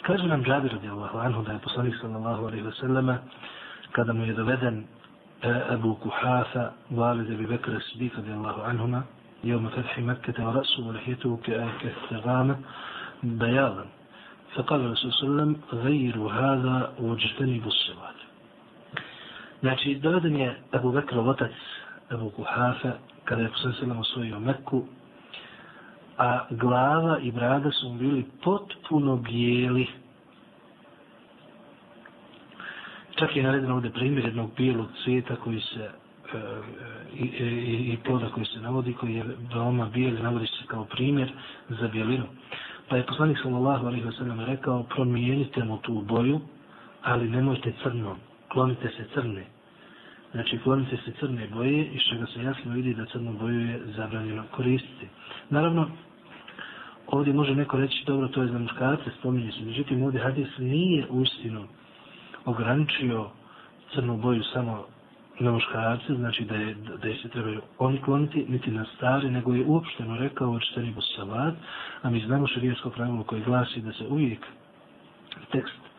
Kaže 0.01 0.27
nam 0.27 0.43
Džabir 0.43 0.71
radijallahu 0.71 1.17
anhu 1.17 1.43
da 1.43 1.51
je 1.51 1.59
poslanik 1.59 1.95
sallallahu 2.01 2.47
alaihi 2.47 2.63
wa 2.65 2.71
sallama 2.71 3.17
kada 3.91 4.13
mu 4.13 4.25
je 4.25 4.33
doveden 4.33 4.83
Ebu 5.73 5.95
Kuhafa, 5.95 6.71
valid 6.89 7.29
Ebi 7.29 7.45
Bekra 7.45 7.79
Sidika 7.81 8.17
radijallahu 8.17 8.61
anhuma, 8.61 9.03
يوم 9.43 9.69
فتح 9.69 9.99
مكة 9.99 10.47
ورأسه 10.47 10.87
ولحيته 10.87 11.39
كالثغامة 11.81 12.55
بياضا 13.23 13.85
فقال 14.55 14.79
الرسول 14.81 15.13
صلى 15.13 15.29
الله 15.29 15.41
عليه 15.41 15.51
وسلم 15.51 15.81
غيروا 15.83 16.31
هذا 16.31 16.93
واجتنبوا 16.99 17.71
الصلاة 17.71 18.17
Znači, 19.61 19.95
doveden 19.95 20.35
je 20.37 20.55
Abu 20.71 20.91
Bekr 20.91 21.17
otac 21.17 21.51
Abu 22.09 22.29
Kuhafa 22.29 22.91
kada 23.25 23.41
je 23.41 23.49
poslanik 23.49 23.77
sallam 23.79 23.99
osvojio 23.99 24.39
Mekku, 24.39 24.85
a 26.18 26.46
glava 26.50 27.18
i 27.18 27.32
brada 27.32 27.70
su 27.70 27.90
bili 27.90 28.24
potpuno 28.44 29.16
bijeli. 29.16 29.86
Čak 33.18 33.36
je 33.36 33.42
naredno 33.42 33.74
ovdje 33.74 33.90
primjer 33.90 34.24
jednog 34.24 34.50
bijelog 34.56 34.86
cvijeta 35.04 35.36
koji 35.36 35.60
se 35.60 35.90
i, 37.14 37.24
i, 37.24 37.92
i 37.92 37.98
ploda 38.04 38.28
koji 38.28 38.46
se 38.46 38.60
navodi, 38.60 38.92
koji 38.92 39.14
je 39.14 39.24
veoma 39.54 39.86
bijeli, 39.86 40.22
navodi 40.22 40.46
se 40.46 40.66
kao 40.66 40.84
primjer 40.84 41.32
za 41.68 41.88
bijelinu. 41.88 42.24
Pa 42.88 42.96
je 42.96 43.06
poslanik 43.06 43.38
sallallahu 43.42 43.86
alaihi 43.86 44.04
wasallam 44.06 44.44
rekao, 44.46 44.82
promijenite 44.82 45.64
mu 45.64 45.78
tu 45.78 46.02
boju, 46.08 46.40
ali 47.02 47.30
nemojte 47.30 47.72
crnom, 47.82 48.16
klonite 48.48 48.88
se 48.88 49.06
crne. 49.14 49.44
Znači, 50.32 50.58
klonite 50.58 50.96
se 50.96 51.12
crne 51.20 51.46
boje, 51.54 51.86
iz 51.86 52.00
čega 52.10 52.26
se 52.26 52.42
jasno 52.42 52.72
vidi 52.72 52.94
da 52.94 53.06
crnu 53.06 53.32
boju 53.32 53.60
je 53.60 53.80
zabranjeno 53.96 54.42
koristiti. 54.50 55.08
Naravno, 55.50 55.90
ovdje 57.06 57.32
može 57.32 57.54
neko 57.54 57.76
reći, 57.76 58.04
dobro, 58.06 58.28
to 58.28 58.42
je 58.42 58.48
za 58.48 58.58
muškarce, 58.58 59.10
spominje 59.18 59.52
se. 59.52 59.64
Međutim, 59.64 60.02
ovdje 60.02 60.20
hadis 60.20 60.48
nije 60.58 61.06
uistinu 61.10 61.66
ograničio 62.44 63.30
crnu 63.94 64.16
boju 64.16 64.42
samo 64.42 64.84
na 65.40 65.50
muškarce, 65.50 66.14
znači 66.14 66.44
da 66.44 66.54
je, 66.54 66.74
da 67.02 67.08
je 67.08 67.16
se 67.16 67.28
trebaju 67.28 67.60
oni 67.78 68.00
kloniti, 68.02 68.46
niti 68.48 68.70
na 68.70 68.84
stari, 68.96 69.30
nego 69.30 69.54
je 69.54 69.64
uopšteno 69.66 70.16
rekao 70.16 70.52
očitani 70.52 70.94
salat, 71.16 71.54
a 72.02 72.10
mi 72.10 72.20
znamo 72.20 72.46
širijesko 72.46 72.90
pravilo 72.90 73.22
koje 73.22 73.42
glasi 73.42 73.80
da 73.80 73.92
se 73.92 74.06
uvijek 74.08 74.46
tekst 75.52 75.91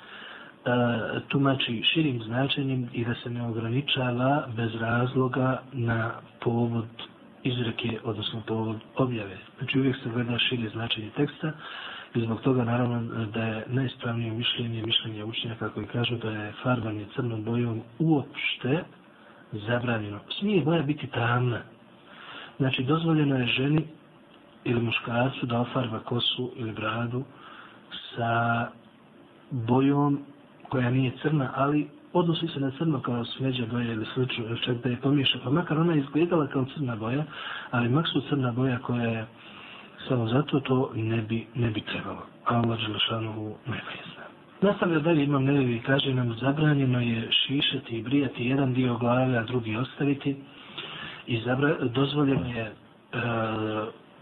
E, 0.65 1.19
tumači 1.27 1.81
širim 1.83 2.21
značenjem 2.23 2.89
i 2.93 3.05
da 3.05 3.13
se 3.23 3.29
ne 3.29 3.47
ograničava 3.47 4.47
bez 4.55 4.75
razloga 4.75 5.61
na 5.73 6.11
povod 6.41 6.87
izreke, 7.43 7.99
odnosno 8.03 8.41
povod 8.47 8.77
objave. 8.95 9.37
Znači 9.57 9.79
uvijek 9.79 9.95
se 9.95 10.09
gleda 10.09 10.39
šire 10.39 10.69
značenje 10.69 11.09
teksta 11.15 11.51
i 12.15 12.21
zbog 12.21 12.41
toga 12.41 12.63
naravno 12.63 13.25
da 13.25 13.43
je 13.43 13.65
najispravnije 13.67 14.31
mišljenje, 14.31 14.83
mišljenje 14.85 15.23
učenjaka 15.23 15.67
kako 15.67 15.81
i 15.81 15.85
kažu 15.85 16.15
da 16.15 16.29
je 16.31 16.53
farbanje 16.63 17.05
crnom 17.15 17.43
bojom 17.43 17.81
uopšte 17.99 18.83
zabranjeno. 19.51 20.19
Smije 20.39 20.63
boja 20.63 20.81
biti 20.81 21.07
tamna. 21.07 21.61
Znači, 22.57 22.83
dozvoljeno 22.83 23.35
je 23.35 23.47
ženi 23.47 23.85
ili 24.63 24.81
muškarcu 24.81 25.45
da 25.45 25.59
ofarba 25.59 25.99
kosu 25.99 26.51
ili 26.55 26.71
bradu 26.71 27.23
sa 28.15 28.67
bojom 29.51 30.25
koja 30.73 30.89
nije 30.89 31.11
crna, 31.21 31.51
ali 31.55 31.87
odnosi 32.13 32.47
se 32.47 32.59
na 32.59 32.71
crno 32.77 33.01
kao 33.01 33.25
smeđa 33.25 33.65
boja 33.71 33.93
ili 33.93 34.05
slično, 34.13 34.57
čak 34.65 34.77
da 34.83 34.89
je 34.89 35.01
pomiješa. 35.01 35.37
Pa 35.43 35.49
makar 35.49 35.77
ona 35.77 35.95
izgledala 35.95 36.47
kao 36.47 36.65
crna 36.75 36.95
boja, 36.95 37.23
ali 37.71 37.89
mak 37.89 38.07
su 38.07 38.21
crna 38.29 38.51
boja 38.51 38.79
koja 38.79 39.03
je 39.03 39.25
samo 40.07 40.27
zato 40.27 40.59
to 40.59 40.91
ne 40.95 41.21
bi, 41.21 41.47
ne 41.55 41.69
bi 41.69 41.81
trebalo. 41.81 42.25
A 42.45 42.55
Allah 42.55 42.79
Đelešanovu 42.79 43.55
nema 43.65 43.91
jesna. 43.97 44.23
Nastavlja 44.61 44.99
dalje 44.99 45.23
imam 45.23 45.43
nevi 45.43 45.81
kaže 45.85 46.13
nam 46.13 46.35
zabranjeno 46.41 46.99
je 47.01 47.27
šišati 47.31 47.97
i 47.97 48.03
brijati 48.03 48.45
jedan 48.45 48.73
dio 48.73 48.97
glave, 48.97 49.37
a 49.37 49.43
drugi 49.43 49.75
ostaviti. 49.75 50.35
I 51.27 51.41
zabra, 51.41 51.75
dozvoljeno 51.81 52.47
je 52.47 52.63
e, 52.63 52.73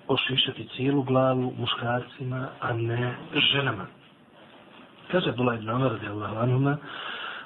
ošišati 0.08 0.68
cijelu 0.76 1.04
glavu 1.04 1.54
muškarcima, 1.60 2.48
a 2.60 2.74
ne 2.74 3.14
ženama. 3.54 4.01
Kaže 5.12 5.30
Abdullah 5.30 5.56
ibn 5.56 5.70
Umar 5.70 5.92
radijallahu 5.92 6.36
anhuma, 6.40 6.78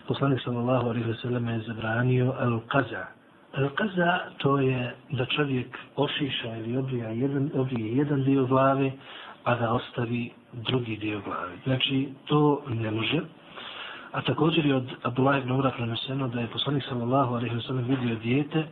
poslanik 0.07 0.41
sallallahu 0.41 0.89
alejhi 0.89 1.07
ve 1.07 1.15
sellem 1.21 1.47
je 1.47 1.59
zabranio 1.59 2.35
al-qaza. 2.39 3.05
Al-qaza 3.57 4.19
to 4.37 4.57
je 4.59 4.95
da 5.09 5.25
čovjek 5.25 5.77
ošiša 5.95 6.57
ili 6.57 6.77
obrija 6.77 7.09
jedan, 7.09 7.49
obrije 7.55 7.97
jedan 7.97 8.23
dio 8.23 8.45
glave, 8.45 8.91
a 9.43 9.55
da 9.55 9.73
ostavi 9.73 10.31
drugi 10.53 10.97
dio 10.97 11.21
glave. 11.25 11.57
Znači, 11.63 12.09
to 12.25 12.61
ne 12.67 12.91
može. 12.91 13.21
A 14.11 14.21
također 14.21 14.65
je 14.65 14.75
od 14.75 14.89
Abdullah 15.03 15.37
ibn 15.37 15.51
Umar 15.51 15.73
preneseno 15.75 16.27
da 16.27 16.39
je 16.39 16.47
poslanik 16.47 16.83
sallallahu 16.89 17.35
alejhi 17.35 17.55
ve 17.55 17.61
sellem 17.61 17.85
vidio 17.85 18.15
dijete 18.15 18.59
e, 18.59 18.67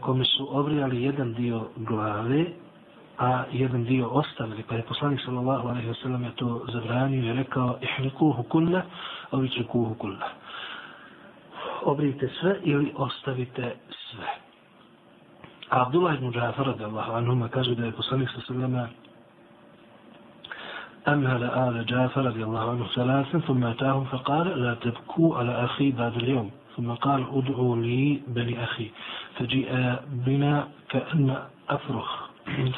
kome 0.00 0.24
su 0.24 0.58
obrijali 0.58 1.02
jedan 1.02 1.34
dio 1.34 1.68
glave, 1.76 2.44
a 3.18 3.44
jedan 3.52 3.84
dio 3.84 4.08
ostavili, 4.08 4.62
pa 4.68 4.74
je 4.74 4.82
poslanik 4.82 5.20
sallallahu 5.24 5.68
alejhi 5.68 5.88
ve 5.88 5.94
sellem 5.94 6.24
je 6.24 6.30
to 6.36 6.64
zabranio 6.72 7.24
i 7.24 7.32
rekao 7.32 7.78
ihnikuhu 7.80 8.42
kulla, 8.42 8.82
ovi 9.30 9.48
će 9.48 9.64
kuhu 9.64 9.94
kulla. 9.94 10.28
Obrijte 11.82 12.28
sve 12.40 12.58
ili 12.62 12.92
ostavite 12.96 13.74
sve. 14.10 14.26
A 15.70 15.82
Abdullah 15.82 16.14
ibn 16.14 16.32
Džafar 16.32 16.66
radijallahu 16.66 17.12
anhu 17.12 17.48
kaže 17.48 17.74
da 17.74 17.84
je 17.84 17.92
poslanik 17.92 18.28
sallallahu 18.28 18.64
alejhi 18.64 18.72
ve 18.72 18.78
sellem 18.78 19.02
أمهل 21.08 21.44
آل 21.44 21.86
جعفر 21.86 22.24
رضي 22.24 22.44
الله 22.44 22.70
عنه 22.70 22.86
ثلاثا 22.94 23.38
ثم 23.38 23.64
أتاهم 23.64 24.04
فقال 24.04 24.62
لا 24.62 24.74
تبكوا 24.74 25.36
على 25.36 25.64
أخي 25.64 25.90
بعد 25.90 26.16
اليوم 26.16 26.50
ثم 26.76 26.92
قال 26.92 27.26
ادعوا 27.32 27.76
لي 27.76 28.22
بني 28.26 28.64
أخي 28.64 28.90
فجيء 29.38 29.96
بنا 30.10 30.68
كأن 30.88 31.38
أفرخ 31.68 32.31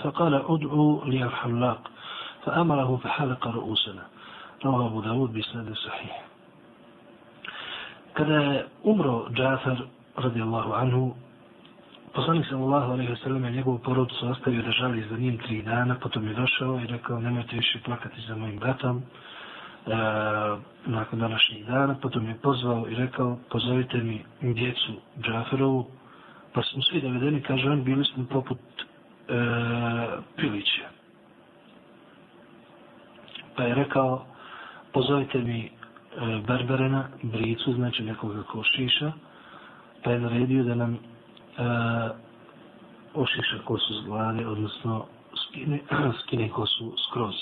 فقال 0.03 0.33
ادعوا 0.33 1.05
لي 1.05 1.23
الحلاق 1.23 1.91
فأمره 2.45 2.99
فحلق 3.03 3.47
رؤوسنا 3.47 4.03
رواه 4.65 4.87
أبو 4.87 5.01
داود 5.01 5.33
بإسناد 5.33 5.73
صحيح 5.73 6.29
kada 8.19 8.65
umro 8.83 9.29
Džafar 9.31 9.77
radijallahu 10.17 10.73
anhu 10.73 11.15
poslanik 12.13 12.45
sallallahu 12.49 12.91
alejhi 12.91 13.11
ve 13.11 13.15
sellem 13.23 13.45
je 13.45 13.51
njegovu 13.51 13.77
porodicu 13.79 14.27
ostavio 14.27 14.61
da 14.61 14.71
žali 14.71 15.05
za 15.09 15.17
njim 15.17 15.37
tri 15.37 15.61
dana 15.61 15.95
potom 15.95 16.27
je 16.27 16.33
došao 16.33 16.79
i 16.79 16.87
rekao 16.87 17.19
nemojte 17.19 17.55
više 17.55 17.79
plakati 17.85 18.21
za 18.27 18.35
mojim 18.35 18.59
bratom 18.59 18.97
e, 18.97 19.01
nakon 20.85 21.19
današnjih 21.19 21.65
dana 21.65 21.95
potom 22.01 22.27
je 22.27 22.37
pozvao 22.41 22.87
i 22.89 22.95
rekao 22.95 23.37
pozovite 23.51 23.97
mi 23.97 24.25
djecu 24.41 24.91
Džaferovu 25.21 25.85
pa 26.53 26.61
smo 26.63 26.81
svi 26.81 27.01
dovedeni 27.01 27.41
kaže 27.41 27.69
on 27.69 27.83
bili 27.83 28.05
smo 28.05 28.25
poput 28.29 28.59
e, 28.59 28.72
E, 29.28 29.36
pilića. 30.36 30.88
Pa 33.56 33.62
je 33.62 33.74
rekao, 33.74 34.24
pozovite 34.92 35.38
mi 35.38 35.60
e, 35.60 35.70
Berberena, 36.46 37.08
bricu, 37.22 37.72
znači 37.72 38.02
nekoga 38.02 38.42
ko 38.42 38.62
šiša, 38.62 39.12
pa 40.02 40.10
je 40.10 40.20
naredio 40.20 40.64
da 40.64 40.74
nam 40.74 40.94
e, 40.94 40.98
ošiša 43.14 43.58
kosu 43.64 43.94
s 44.02 44.06
glave, 44.06 44.46
odnosno 44.46 45.06
skine, 45.46 45.80
skine 46.22 46.48
kosu 46.48 46.92
skroz. 47.08 47.34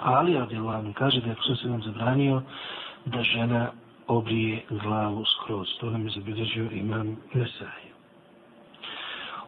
Ali 0.00 0.38
Adjelan 0.38 0.92
kaže 0.92 1.20
da 1.20 1.28
je 1.28 1.34
Kusan 1.34 1.56
se 1.56 1.68
nam 1.68 1.82
zabranio 1.82 2.42
da 3.04 3.22
žena 3.22 3.70
obrije 4.06 4.64
glavu 4.70 5.24
skroz. 5.24 5.66
To 5.80 5.90
nam 5.90 6.04
je 6.04 6.10
zabilježio 6.10 6.70
imam 6.72 7.16
Nesaj. 7.34 7.91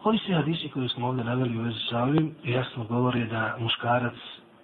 Ovi 0.05 0.17
svi 0.25 0.33
hadisi 0.33 0.69
koji 0.69 0.89
smo 0.89 1.07
ovdje 1.07 1.23
naveli 1.23 1.57
u 1.57 1.61
vezi 1.61 1.79
sa 1.89 2.03
ovim 2.03 2.35
jasno 2.43 2.83
govori 2.83 3.25
da 3.27 3.57
muškarac 3.59 4.13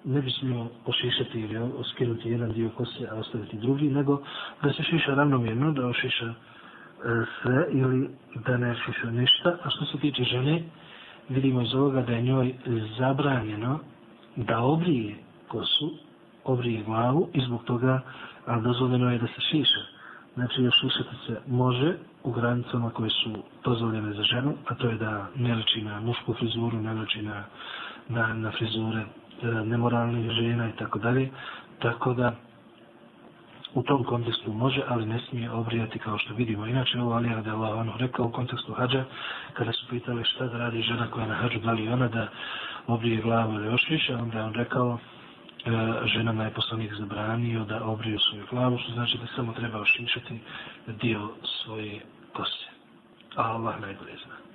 ne 0.03 0.21
bi 0.21 0.31
smio 0.31 0.67
ošišati 0.85 1.39
ili 1.39 1.57
oskinuti 1.57 2.29
jedan 2.29 2.51
dio 2.51 2.69
kose, 2.69 3.07
a 3.11 3.15
ostaviti 3.15 3.57
drugi, 3.57 3.89
nego 3.89 4.21
da 4.63 4.73
se 4.73 4.83
šiša 4.83 5.13
ravnomjerno, 5.15 5.71
da 5.71 5.87
ošiša 5.87 6.25
e, 6.25 6.33
sve 7.41 7.65
ili 7.71 8.09
da 8.45 8.57
ne 8.57 8.75
šiša 8.85 9.11
ništa. 9.11 9.57
A 9.63 9.69
što 9.69 9.85
se 9.85 9.97
tiče 9.97 10.23
žene, 10.23 10.63
vidimo 11.29 11.61
iz 11.61 11.73
ovoga 11.73 12.01
da 12.01 12.11
je 12.13 12.21
njoj 12.21 12.53
zabranjeno 12.99 13.79
da 14.35 14.59
obrije 14.59 15.15
kosu, 15.47 15.91
obrije 16.43 16.83
glavu 16.83 17.29
i 17.33 17.41
zbog 17.45 17.63
toga 17.63 18.01
a 18.45 18.59
dozvoljeno 18.59 19.11
je 19.11 19.17
da 19.19 19.27
se 19.27 19.41
šiša. 19.51 20.00
Znači, 20.33 20.61
još 20.61 20.75
šišati 20.79 21.15
se 21.27 21.41
može, 21.47 21.95
u 22.23 22.31
granicama 22.31 22.89
koje 22.89 23.09
su 23.09 23.35
dozvoljene 23.63 24.13
za 24.13 24.23
ženu, 24.23 24.53
a 24.67 24.75
to 24.75 24.87
je 24.87 24.95
da 24.95 25.27
ne 25.35 25.55
liči 25.55 25.81
na 25.81 25.99
mušku 25.99 26.33
frizuru, 26.33 26.81
ne 26.81 26.93
liči 26.93 27.21
na, 27.21 27.43
na, 28.09 28.33
na 28.33 28.51
frizure 28.51 29.01
e, 29.01 29.47
nemoralnih 29.47 30.31
žena 30.31 30.69
i 30.69 30.71
tako 30.71 30.99
dalje. 30.99 31.29
Tako 31.79 32.13
da 32.13 32.35
u 33.73 33.83
tom 33.83 34.03
kontekstu 34.03 34.53
može, 34.53 34.81
ali 34.87 35.05
ne 35.05 35.19
smije 35.19 35.51
obrijati 35.51 35.99
kao 35.99 36.17
što 36.17 36.33
vidimo. 36.33 36.65
Inače, 36.65 36.99
ovo 36.99 37.13
Ali 37.13 37.29
Rade 37.29 37.49
Allah 37.49 37.77
ono 37.77 37.93
rekao 37.97 38.25
u 38.25 38.31
kontekstu 38.31 38.73
hađa, 38.73 39.03
kada 39.53 39.71
su 39.71 39.87
pitali 39.89 40.23
šta 40.23 40.47
da 40.47 40.57
radi 40.57 40.81
žena 40.81 41.07
koja 41.11 41.23
je 41.23 41.29
na 41.29 41.35
hađu, 41.35 41.59
da 41.59 41.71
li 41.71 41.89
ona 41.89 42.07
da 42.07 42.27
obrije 42.87 43.21
glavu 43.21 43.53
ili 43.53 43.65
još 43.65 43.89
više, 43.89 44.15
onda 44.15 44.37
je 44.37 44.43
on 44.43 44.53
rekao 44.53 44.99
E, 45.65 46.07
ženama 46.07 46.43
je 46.43 46.53
poslanik 46.53 46.93
zabranio 46.93 47.65
da 47.65 47.83
obriju 47.83 48.19
svoju 48.19 48.45
glavu, 48.51 48.77
što 48.77 48.91
znači 48.91 49.17
da 49.17 49.27
samo 49.35 49.53
treba 49.53 49.79
ošišati 49.79 50.39
dio 50.87 51.29
svoje 51.43 52.01
kose. 52.33 52.65
A 53.35 53.43
Allah 53.43 53.81
najbolje 53.81 54.17
zna. 54.25 54.50